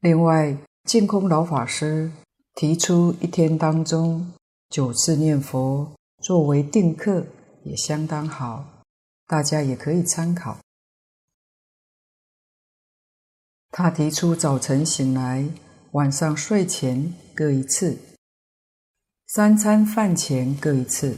[0.01, 2.11] 另外，净空老法师
[2.55, 4.33] 提出一天当中
[4.71, 7.27] 九次念佛作为定课，
[7.65, 8.85] 也相当好，
[9.27, 10.59] 大家也可以参考。
[13.71, 15.49] 他提出早晨醒来。
[15.93, 17.97] 晚上睡前各一次，
[19.29, 21.17] 三餐饭前各一次，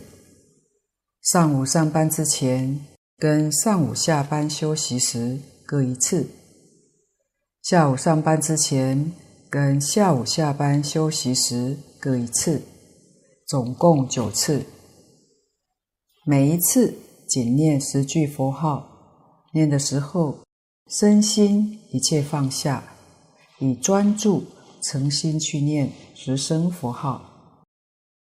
[1.23, 2.79] 上午上班之前
[3.17, 6.27] 跟上午下班休息时各一次，
[7.63, 9.11] 下午上班之前
[9.49, 12.61] 跟下午下班休息时各一次，
[13.47, 14.67] 总共九次。
[16.27, 20.41] 每一次仅念十句佛号，念的时候
[20.87, 22.85] 身心一切放下，
[23.59, 24.45] 以专注。
[24.83, 25.93] 诚心去念
[26.23, 27.65] 十声佛号，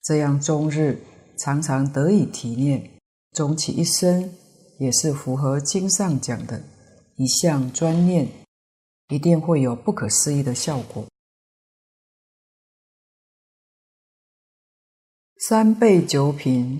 [0.04, 1.04] 这样终日
[1.38, 2.90] 常常得以提念，
[3.34, 4.34] 终其一生
[4.80, 6.64] 也是符合经上讲的
[7.18, 8.26] 一项专念，
[9.10, 11.06] 一定会有不可思议的效果。
[15.50, 16.80] 三倍九品，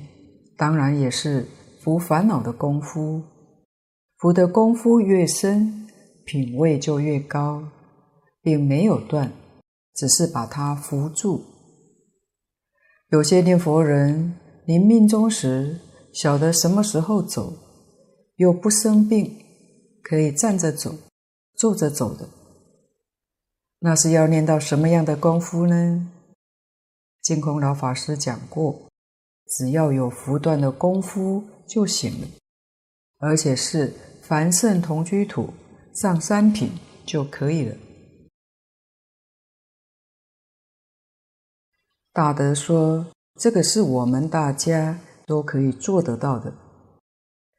[0.56, 1.46] 当然也是
[1.82, 3.22] 伏烦恼的功夫，
[4.20, 5.86] 伏的功夫越深，
[6.24, 7.62] 品位就越高，
[8.42, 9.30] 并没有断。
[9.94, 11.44] 只是把它扶住。
[13.10, 14.36] 有些念佛人
[14.66, 15.80] 临命终时
[16.12, 17.54] 晓得什么时候走，
[18.38, 19.36] 又不生病，
[20.02, 20.96] 可以站着走、
[21.56, 22.28] 坐着走的，
[23.80, 26.10] 那是要念到什么样的功夫呢？
[27.22, 28.90] 净空老法师讲过，
[29.48, 32.28] 只要有伏断的功夫就行了，
[33.20, 35.54] 而且是凡圣同居土
[35.94, 36.72] 上三品
[37.06, 37.76] 就可以了。
[42.16, 43.08] 大德说
[43.42, 46.54] ：“这个是我们大家都可以做得到的。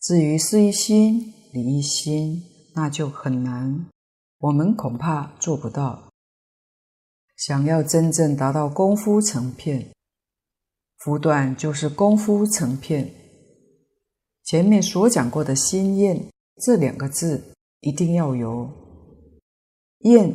[0.00, 2.40] 至于事一心、理一心，
[2.72, 3.84] 那就很难，
[4.38, 6.04] 我们恐怕做不到。
[7.36, 9.90] 想要真正达到功夫成片，
[10.98, 13.12] 伏断就是功夫成片。
[14.44, 16.28] 前面所讲过的心厌
[16.62, 17.42] 这两个字
[17.80, 18.70] 一定要有。
[20.02, 20.32] 厌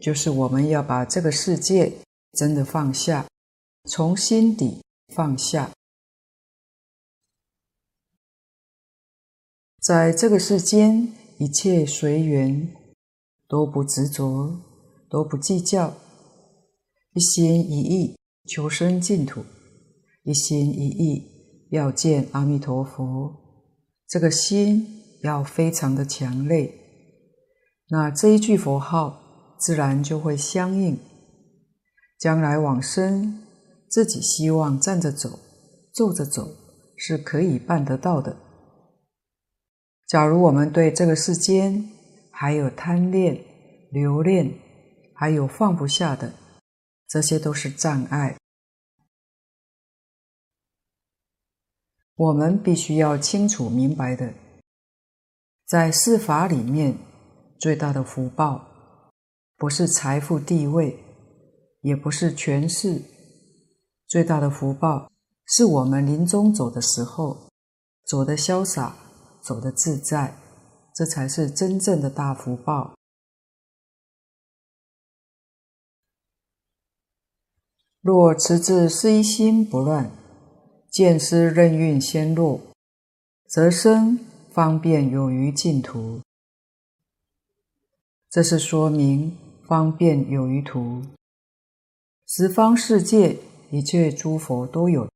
[0.00, 1.92] 就是我们要把这个世界
[2.32, 3.26] 真的放下。”
[3.88, 4.82] 从心底
[5.14, 5.70] 放下，
[9.80, 12.68] 在这个世间，一切随缘，
[13.48, 14.60] 都不执着，
[15.08, 15.96] 都不计较，
[17.14, 19.42] 一心一意求生净土，
[20.22, 23.34] 一心一意要见阿弥陀佛，
[24.06, 26.70] 这个心要非常的强烈，
[27.88, 30.98] 那这一句佛号自然就会相应，
[32.18, 33.47] 将来往生。
[33.90, 35.38] 自己希望站着走、
[35.92, 36.48] 坐着走
[36.96, 38.36] 是可以办得到的。
[40.06, 41.90] 假如我们对这个世间
[42.30, 43.44] 还有贪恋、
[43.90, 44.52] 留恋，
[45.14, 46.32] 还有放不下的，
[47.06, 48.36] 这些都是障碍。
[52.14, 54.34] 我们必须要清楚明白的，
[55.66, 56.96] 在世法里面，
[57.60, 58.66] 最大的福报
[59.56, 60.98] 不是财富地位，
[61.82, 63.02] 也不是权势。
[64.08, 65.12] 最大的福报
[65.44, 67.50] 是我们临终走的时候，
[68.06, 68.96] 走得潇洒，
[69.42, 70.34] 走得自在，
[70.94, 72.94] 这才是真正的大福报。
[78.00, 80.10] 若持志事一心不乱，
[80.90, 82.58] 见思任运先落，
[83.46, 84.18] 则生
[84.50, 86.22] 方便有余净土。
[88.30, 89.36] 这是说明
[89.66, 91.02] 方便有余土。
[92.26, 93.38] 十方世界
[93.70, 95.10] 一切诸佛都有，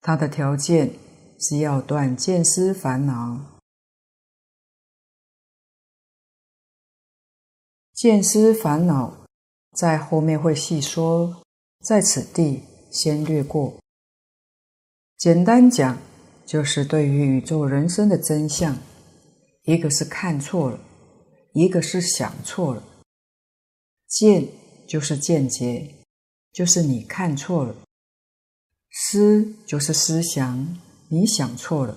[0.00, 0.92] 他的条件
[1.38, 3.60] 是要断见思烦恼。
[7.94, 9.26] 见思烦恼
[9.72, 11.42] 在后面会细说，
[11.84, 13.78] 在此地先略过。
[15.16, 15.98] 简单讲，
[16.46, 18.76] 就是对于宇宙人生的真相，
[19.64, 20.80] 一个是看错了，
[21.52, 22.82] 一个是想错了。
[24.06, 24.48] 见
[24.88, 25.94] 就是见解，
[26.52, 27.74] 就是你看错了；
[28.90, 30.78] 思就是思想，
[31.08, 31.96] 你想错了。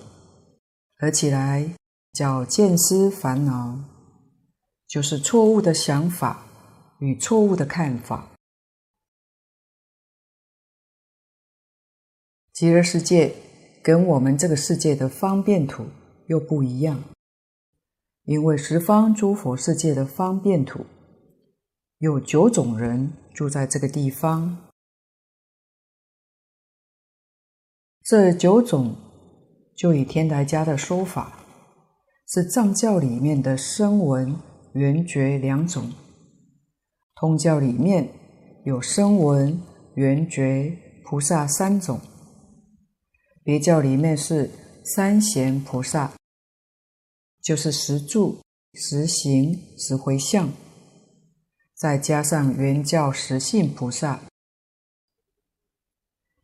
[0.96, 1.74] 合起来
[2.12, 3.78] 叫见思烦恼，
[4.86, 6.46] 就是错误的想法
[7.00, 8.30] 与错误的看法。
[12.52, 13.34] 极乐世界
[13.82, 15.84] 跟我们这个世界的方便土
[16.28, 17.02] 又不一样，
[18.22, 20.86] 因为十方诸佛世界的方便土
[21.98, 24.70] 有九种人住在这个地方，
[28.04, 28.96] 这九种
[29.76, 31.44] 就以天台家的说法，
[32.28, 34.38] 是藏教里面的声闻、
[34.74, 35.92] 缘觉两种，
[37.16, 38.08] 通教里面
[38.64, 39.60] 有声闻、
[39.96, 42.00] 缘觉、菩萨三种。
[43.42, 44.48] 别教里面是
[44.84, 46.12] 三贤菩萨，
[47.42, 48.40] 就是十住、
[48.74, 50.48] 十行、十回向，
[51.84, 54.18] 再加上原教实性菩萨，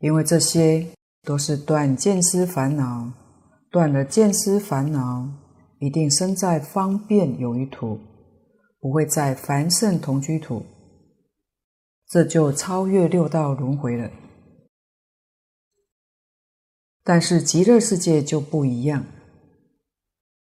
[0.01, 0.86] 因为这些
[1.22, 3.11] 都是断见思烦恼，
[3.70, 5.26] 断了见思烦恼，
[5.78, 7.99] 一定生在方便有余土，
[8.80, 10.62] 不会在凡圣同居土，
[12.07, 14.11] 这就超越六道轮回了。
[17.03, 19.07] 但是极乐世界就不一样，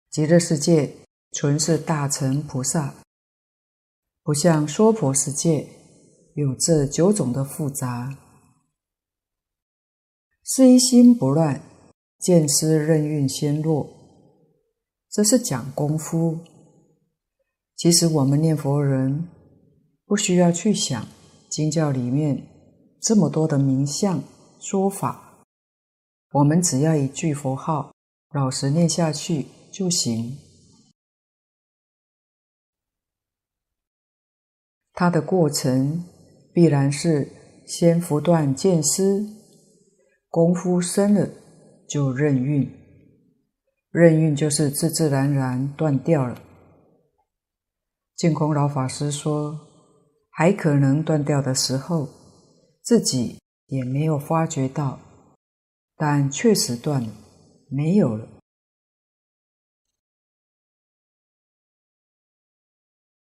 [0.10, 0.92] 极乐世界
[1.34, 2.96] 纯是大乘菩萨，
[4.28, 5.66] 不像娑婆世界
[6.34, 8.18] 有这九种的复杂。
[10.44, 11.62] 是一心不乱，
[12.20, 13.88] 见思任运先落，
[15.10, 16.40] 这是讲功夫。
[17.78, 19.30] 其实我们念佛人
[20.06, 21.08] 不需要去想
[21.48, 22.46] 经教里面
[23.02, 24.22] 这么多的名相
[24.60, 25.46] 说法。
[26.34, 27.94] 我们只要一句佛号，
[28.34, 30.38] 老实念下去就行。
[35.00, 36.04] 它的过程
[36.52, 37.30] 必然是
[37.68, 39.30] 先不断见思，
[40.28, 41.30] 功夫深了
[41.88, 42.68] 就任运，
[43.92, 46.42] 任运就是自自然然断掉了。
[48.16, 49.56] 净空老法师说，
[50.32, 52.10] 还可能断掉的时候，
[52.82, 53.38] 自己
[53.68, 55.00] 也没有发觉到。
[55.96, 57.10] 但确实断了，
[57.70, 58.28] 没有了。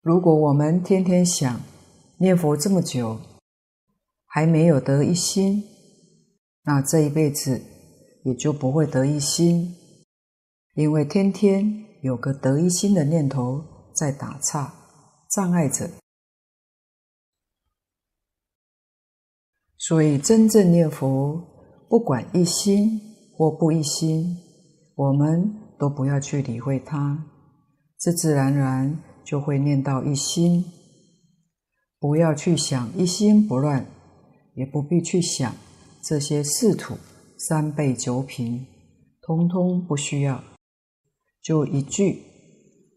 [0.02, 1.60] 如果我们天天想
[2.18, 3.20] 念佛这么久，
[4.26, 5.64] 还没有得一心，
[6.64, 7.62] 那这一辈子
[8.24, 9.76] 也就不会得一心，
[10.76, 13.64] 因为天天有个得一心的念头
[13.96, 14.74] 在打岔，
[15.30, 15.90] 障碍着。
[19.78, 21.46] 所以真正念佛。
[21.90, 23.02] 不管一心
[23.36, 24.38] 或不一心，
[24.94, 27.26] 我们都不要去理会它，
[27.98, 28.96] 自自然然
[29.30, 30.66] 就会念到一心。
[32.00, 33.86] 不要去想一心不乱，
[34.56, 35.54] 也不必去想
[36.02, 36.98] 这些四土
[37.38, 38.66] 三辈九品，
[39.22, 40.44] 通通不需要。
[41.44, 42.24] 就一句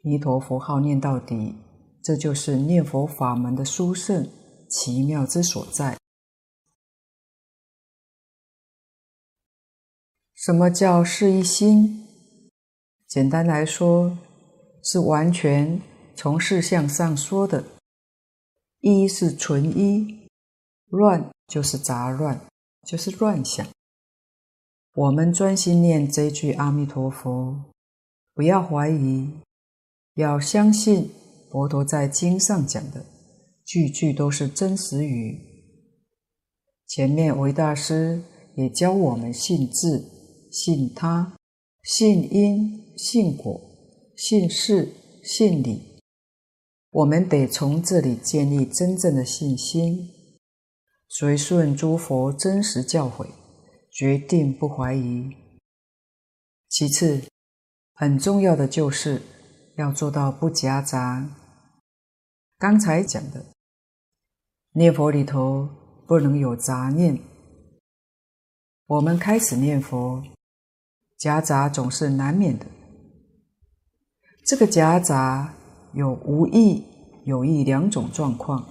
[0.03, 1.55] 弥陀佛号念到底，
[2.03, 4.26] 这就是念佛法门的殊胜
[4.70, 5.99] 奇妙之所在。
[10.35, 12.07] 什么叫是一心？
[13.07, 14.16] 简单来说，
[14.83, 15.80] 是完全
[16.15, 17.65] 从事相上说的。
[18.81, 20.29] 一是纯一，
[20.89, 22.41] 乱就是杂乱，
[22.87, 23.67] 就是乱想。
[24.95, 27.73] 我们专心念这句阿弥陀佛，
[28.35, 29.31] 不要怀疑，
[30.15, 31.11] 要相信
[31.51, 33.05] 佛陀在经上讲的
[33.65, 35.39] 句句都是真实语。
[36.87, 38.23] 前面维大师
[38.57, 40.09] 也教我们信字。
[40.51, 41.35] 信他，
[41.83, 43.59] 信因，信果，
[44.15, 44.93] 信事，
[45.25, 45.91] 信理，
[46.93, 50.11] 我们得从这里建立真正的信心，
[51.09, 53.26] 随顺诸佛真实教诲，
[53.90, 55.34] 决定不怀疑。
[56.68, 57.22] 其次，
[57.95, 59.22] 很重要的就是
[59.78, 61.26] 要做到不夹杂。
[62.59, 63.43] 刚才讲的，
[64.74, 65.66] 念佛里头
[66.07, 67.18] 不能有杂念。
[68.84, 70.22] 我们开始念佛。
[71.16, 72.66] 夹杂总是难免的。
[74.45, 75.55] 这个夹杂
[75.95, 76.84] 有无意、
[77.24, 78.66] 有意两种状况。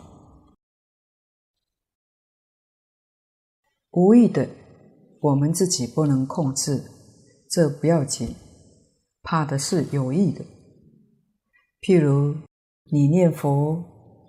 [3.91, 4.49] 无意的，
[5.19, 6.83] 我们自己不能控制，
[7.49, 8.33] 这不要紧，
[9.21, 10.45] 怕的是有意的。
[11.81, 12.35] 譬如
[12.91, 13.83] 你念佛，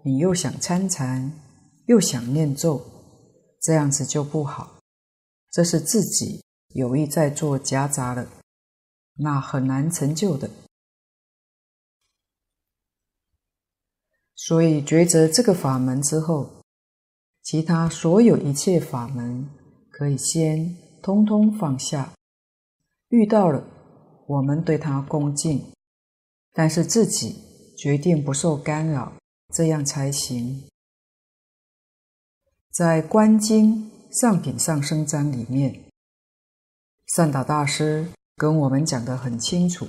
[0.05, 1.33] 你又想参禅，
[1.87, 2.83] 又想念咒，
[3.61, 4.81] 这样子就不好。
[5.51, 6.43] 这是自己
[6.75, 8.27] 有意在做夹杂了，
[9.17, 10.51] 那很难成就的。
[14.35, 16.51] 所以抉择这个法门之后，
[17.43, 19.49] 其他所有一切法门
[19.91, 22.13] 可以先通通放下。
[23.09, 23.65] 遇到了，
[24.27, 25.63] 我们对他恭敬，
[26.53, 27.37] 但是自己
[27.77, 29.13] 决定不受干扰，
[29.55, 30.65] 这样才行。
[32.71, 33.89] 在《观经》。
[34.21, 35.85] 上品上生章里面，
[37.17, 38.07] 善导大师
[38.37, 39.89] 跟我们讲得很清楚，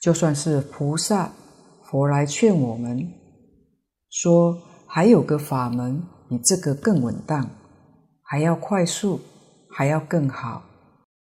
[0.00, 1.32] 就算是菩萨、
[1.92, 3.12] 佛来劝我们，
[4.08, 7.50] 说还有个法门比这个更稳当，
[8.22, 9.20] 还要快速，
[9.68, 10.64] 还要更好，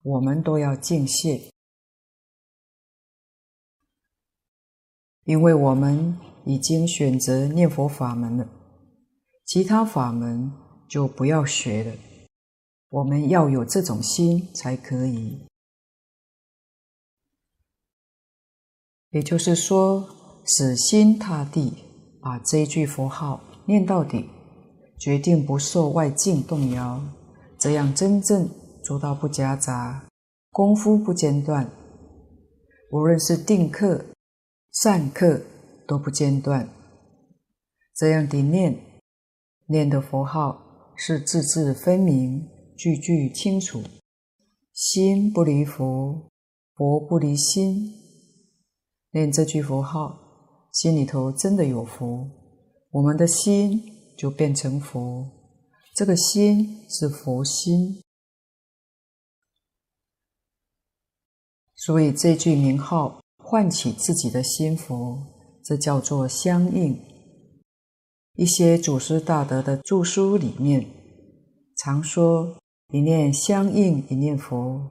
[0.02, 1.52] 我们都要敬谢，
[5.22, 8.48] 因为我们已经选择念佛法门了，
[9.44, 10.52] 其他法门。
[10.88, 11.92] 就不要学了，
[12.90, 15.44] 我们要有这种心才可以。
[19.10, 20.08] 也就是说，
[20.46, 21.74] 死心塌地
[22.20, 24.24] 把这一句佛号念到底，
[24.98, 27.02] 决定不受外境动摇，
[27.58, 28.48] 这样真正
[28.84, 30.08] 做到不夹杂，
[30.50, 31.70] 功夫不间断，
[32.92, 34.04] 无论是定课、
[34.72, 35.42] 善课
[35.86, 36.68] 都不间断，
[37.94, 38.78] 这样的念
[39.68, 40.62] 念的佛号。
[40.98, 43.82] 是字字分明，句句清楚，
[44.72, 46.30] 心不离佛，
[46.74, 47.92] 佛不离心。
[49.10, 50.18] 念这句佛号，
[50.76, 52.28] 心里头真的有佛，
[52.90, 53.82] 我们的心
[54.14, 55.26] 就变成佛，
[55.94, 58.02] 这个心是佛心。
[61.76, 65.16] 所以这句名号唤起自己的心佛，
[65.64, 67.00] 这叫做相应。
[68.34, 70.86] 一些祖师大德的著书里面，
[71.78, 72.54] 常说
[72.92, 74.90] 一念相应一念佛。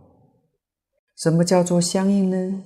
[1.16, 2.64] 什么叫做相应呢？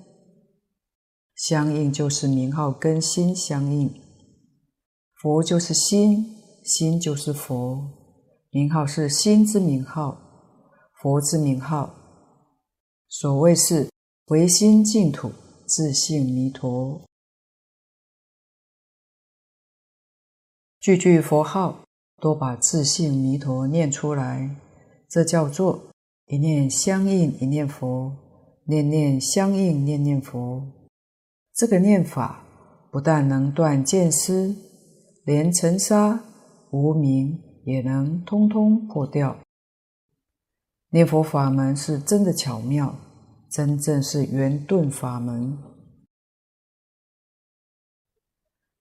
[1.39, 3.89] 相应就是名号跟心相应，
[5.15, 6.35] 佛就是心，
[6.65, 7.81] 心就是佛，
[8.49, 10.17] 名号是心之名号，
[11.01, 11.95] 佛之名号。
[13.07, 13.89] 所谓是
[14.25, 15.31] 唯心净土，
[15.65, 17.01] 自性弥陀。
[20.81, 21.85] 句句佛号
[22.21, 24.57] 都把自性弥陀念出来，
[25.07, 25.89] 这叫做
[26.25, 28.13] 一念相应一念佛，
[28.65, 30.67] 念念相应念念佛。
[31.59, 32.41] 这个念法
[32.89, 34.55] 不但能断见思，
[35.25, 36.23] 连尘沙
[36.71, 39.37] 无明也能通通破掉。
[40.91, 42.95] 念佛法门是真的巧妙，
[43.51, 45.57] 真正是圆顿法门。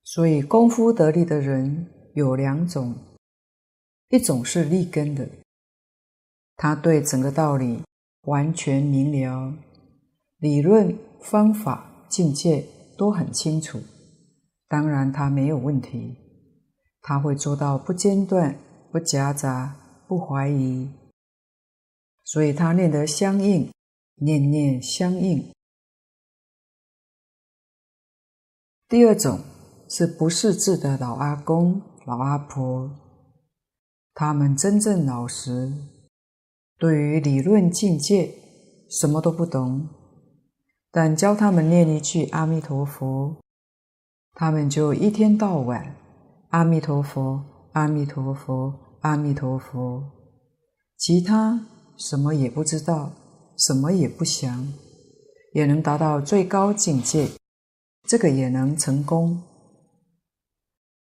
[0.05, 2.95] 所以功夫得力的人有两种，
[4.11, 5.29] 一种是立根的，
[6.55, 7.83] 他对整个道理
[8.27, 9.53] 完全明了，
[10.39, 13.81] 理论、方法、境界都很清楚，
[14.69, 16.17] 当然他没有问题，
[17.03, 18.59] 他会做到不间断、
[18.91, 20.91] 不夹杂、不怀疑，
[22.25, 23.73] 所以他念得相应，
[24.17, 25.53] 念念相应。
[28.89, 29.41] 第二种。
[29.91, 32.91] 是不识字的老阿公、老阿婆，
[34.13, 35.73] 他们真正老实，
[36.77, 38.35] 对于理论境界
[38.91, 39.89] 什么都不懂，
[40.99, 43.37] 但教他们念一句阿弥陀佛，
[44.33, 45.95] 他们就一天到晚
[46.49, 47.41] 阿弥陀佛、
[47.75, 50.03] 阿弥陀佛、阿弥陀佛，
[50.97, 51.65] 其他
[51.97, 53.13] 什么也不知道，
[53.57, 54.73] 什么也不想，
[55.53, 57.29] 也能达到最高境界，
[58.09, 59.41] 这个也能成功。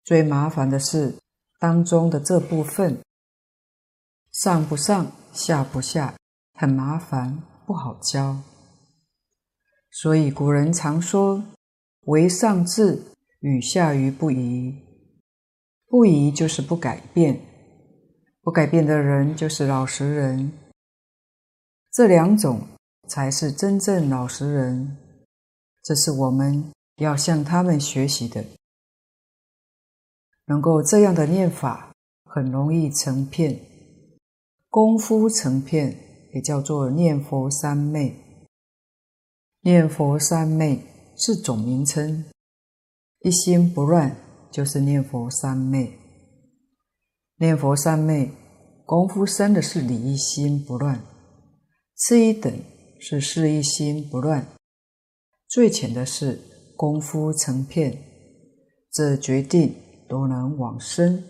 [0.04, 1.16] 最麻烦的是
[1.58, 3.00] 当中的这部分，
[4.34, 6.16] 上不上，下不下，
[6.54, 8.36] 很麻烦，不好教。
[9.98, 11.42] 所以古人常说
[12.08, 13.02] ：“唯上智，
[13.40, 14.76] 与下愚不移。”
[15.88, 17.40] 不移就是不改变，
[18.42, 20.52] 不改变的人就是老实人。
[21.94, 22.68] 这两种
[23.08, 24.98] 才是真正老实人，
[25.82, 28.44] 这是我们要向他们学习的。
[30.48, 31.94] 能够这样的念法，
[32.26, 33.58] 很容易成片。
[34.70, 35.98] 功夫成片，
[36.34, 38.25] 也叫做念佛三昧。
[39.66, 40.80] 念佛三昧
[41.18, 42.24] 是总名称，
[43.22, 44.16] 一心不乱
[44.52, 45.92] 就是念佛三昧。
[47.40, 48.32] 念佛三昧
[48.86, 51.04] 功夫深的是理一心不乱，
[51.96, 52.54] 次一等
[53.00, 54.46] 是事一心不乱，
[55.48, 56.40] 最浅的是
[56.78, 57.98] 功夫成片，
[58.92, 59.74] 这决定
[60.08, 61.24] 都能往生。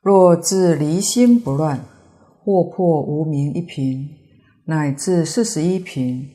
[0.00, 1.84] 若自离心不乱，
[2.44, 4.08] 或破无明一品，
[4.66, 6.30] 乃至四十一品，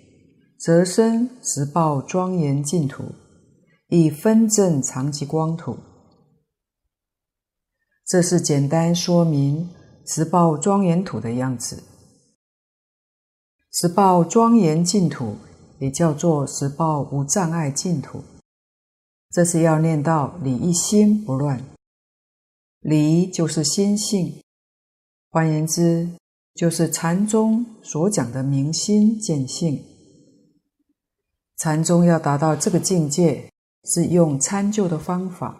[0.59, 3.05] 则生十报庄严净土，
[3.87, 5.79] 以分证常寂光土。
[8.05, 9.69] 这是简单说明
[10.05, 11.83] 十报庄严土的样子。
[13.71, 15.37] 十报庄严净土
[15.79, 18.23] 也叫做十报无障碍净土，
[19.31, 21.63] 这是要念到理一心不乱。
[22.81, 24.41] 理就是心性，
[25.29, 26.09] 换言之，
[26.59, 29.81] 就是禅宗所讲的明心见性。
[31.55, 33.49] 禅宗要达到这个境界，
[33.85, 35.55] 是用参究的方法。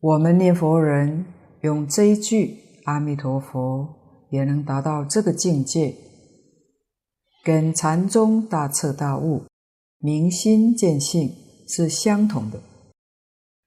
[0.00, 1.24] 我们念佛人
[1.62, 3.88] 用这一句“阿弥陀佛”，
[4.30, 5.96] 也能达到这个境界，
[7.42, 9.44] 跟禅宗大彻大悟、
[9.96, 11.34] 明心见性
[11.66, 12.60] 是相同的，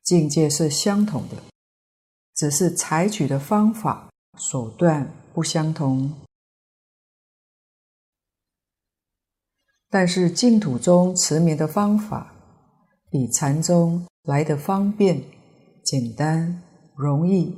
[0.03, 1.37] 境界是相同的。
[2.35, 6.11] 只是采取的方法手段不相同，
[9.89, 12.33] 但是净土中持名的方法
[13.09, 15.23] 比禅宗来的方便、
[15.83, 16.61] 简单、
[16.95, 17.57] 容易，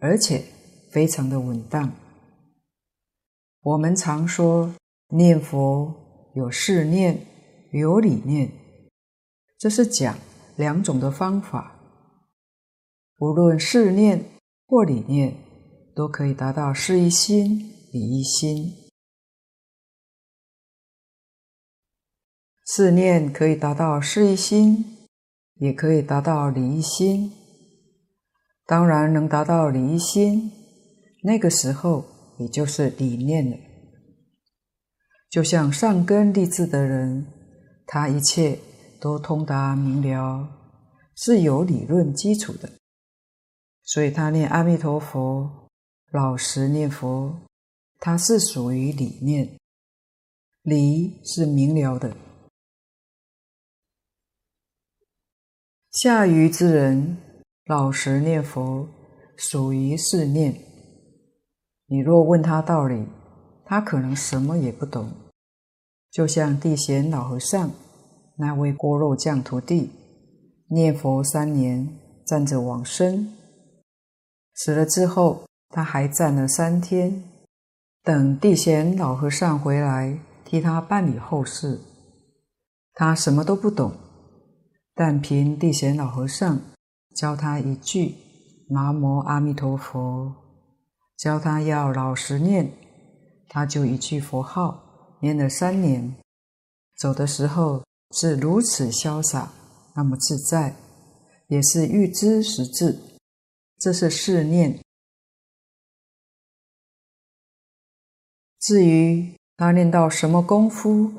[0.00, 0.44] 而且
[0.92, 1.92] 非常的稳当。
[3.62, 4.72] 我们常说
[5.08, 5.92] 念佛
[6.34, 7.26] 有事念，
[7.72, 8.52] 有理念，
[9.58, 10.16] 这是讲
[10.56, 11.72] 两种的方法。
[13.18, 14.24] 无论事念
[14.66, 15.34] 或理念，
[15.96, 18.70] 都可以达到事一心、理一心。
[22.66, 24.84] 事念可以达到事一心，
[25.54, 27.32] 也可以达到理一心。
[28.66, 30.52] 当然能达到理一心，
[31.22, 32.04] 那个时候
[32.38, 33.56] 也就是理念了。
[35.30, 37.26] 就像上根立志的人，
[37.86, 38.58] 他一切
[39.00, 40.46] 都通达明了，
[41.14, 42.70] 是有理论基础的。
[43.82, 45.65] 所以他念阿弥陀佛，
[46.12, 47.40] 老实念佛，
[47.98, 49.58] 他是属于理念，
[50.62, 52.16] 理是明了的。
[55.90, 57.16] 下愚之人，
[57.64, 58.88] 老实念佛，
[59.36, 60.54] 属于是念。
[61.86, 63.06] 你若问他道理，
[63.64, 65.10] 他可能什么也不懂。
[66.10, 67.70] 就像地贤老和尚
[68.38, 69.90] 那位锅肉匠徒弟，
[70.68, 73.36] 念佛三年，站着往生。
[74.54, 75.45] 死了之后，
[75.76, 77.22] 他还站了三天，
[78.02, 81.78] 等地贤老和尚回来替他办理后事。
[82.94, 83.92] 他什么都不懂，
[84.94, 86.58] 但凭地贤老和尚
[87.14, 88.14] 教他一句
[88.72, 90.34] “南无阿弥陀佛”，
[91.18, 92.72] 教他要老实念，
[93.46, 96.16] 他就一句佛号念了三年。
[96.96, 99.52] 走的时候是如此潇洒，
[99.94, 100.74] 那么自在，
[101.48, 102.98] 也是预知时至。
[103.78, 104.80] 这是试念。
[108.66, 111.12] 至于他练到什么功夫，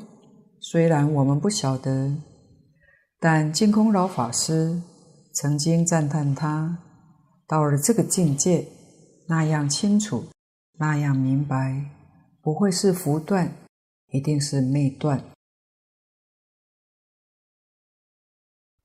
[0.59, 2.13] 虽然我们不晓得，
[3.21, 4.81] 但净空老法师
[5.33, 6.79] 曾经赞叹他
[7.47, 8.67] 到了这个境界，
[9.29, 10.25] 那样清楚，
[10.77, 11.89] 那样明白，
[12.41, 13.55] 不会是浮断，
[14.11, 15.23] 一定是昧断。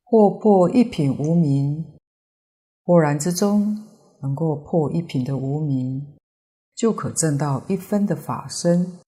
[0.05, 1.85] 或破一品无明。
[2.85, 3.85] 豁然之中，
[4.21, 6.17] 能够破一品的无明，
[6.83, 8.99] 就可证到一分的法身，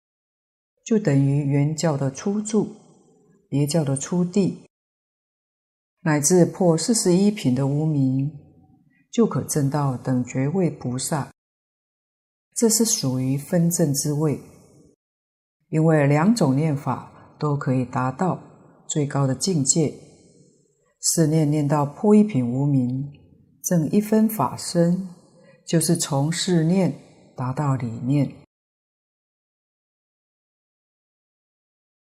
[0.84, 2.68] 就等于原教的初住，
[3.48, 4.64] 别教的初地，
[6.02, 8.30] 乃至破四十一品的无明，
[9.10, 11.32] 就可证到等觉位菩萨。
[12.54, 14.38] 这是属于分证之位，
[15.70, 18.40] 因为两种念法都可以达到
[18.86, 19.92] 最高的境界。
[21.00, 23.12] 四念念到破一品无明。
[23.64, 25.08] 证一分法身，
[25.66, 26.94] 就是从事念
[27.36, 28.32] 达到理念。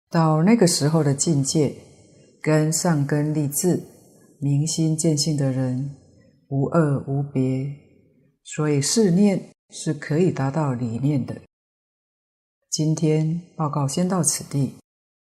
[0.09, 1.75] 到那个时候的境界，
[2.41, 3.81] 跟上根立志、
[4.39, 5.95] 明心见性的人
[6.49, 7.73] 无二无别。
[8.43, 11.41] 所以事念是可以达到理念的。
[12.69, 14.75] 今天报告先到此地，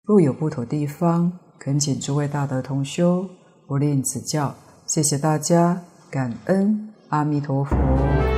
[0.03, 3.29] 若有不妥地方，恳请诸位大德同修
[3.67, 4.55] 不吝指教。
[4.87, 5.83] 谢谢大家。
[6.11, 8.28] 感恩阿弥陀佛。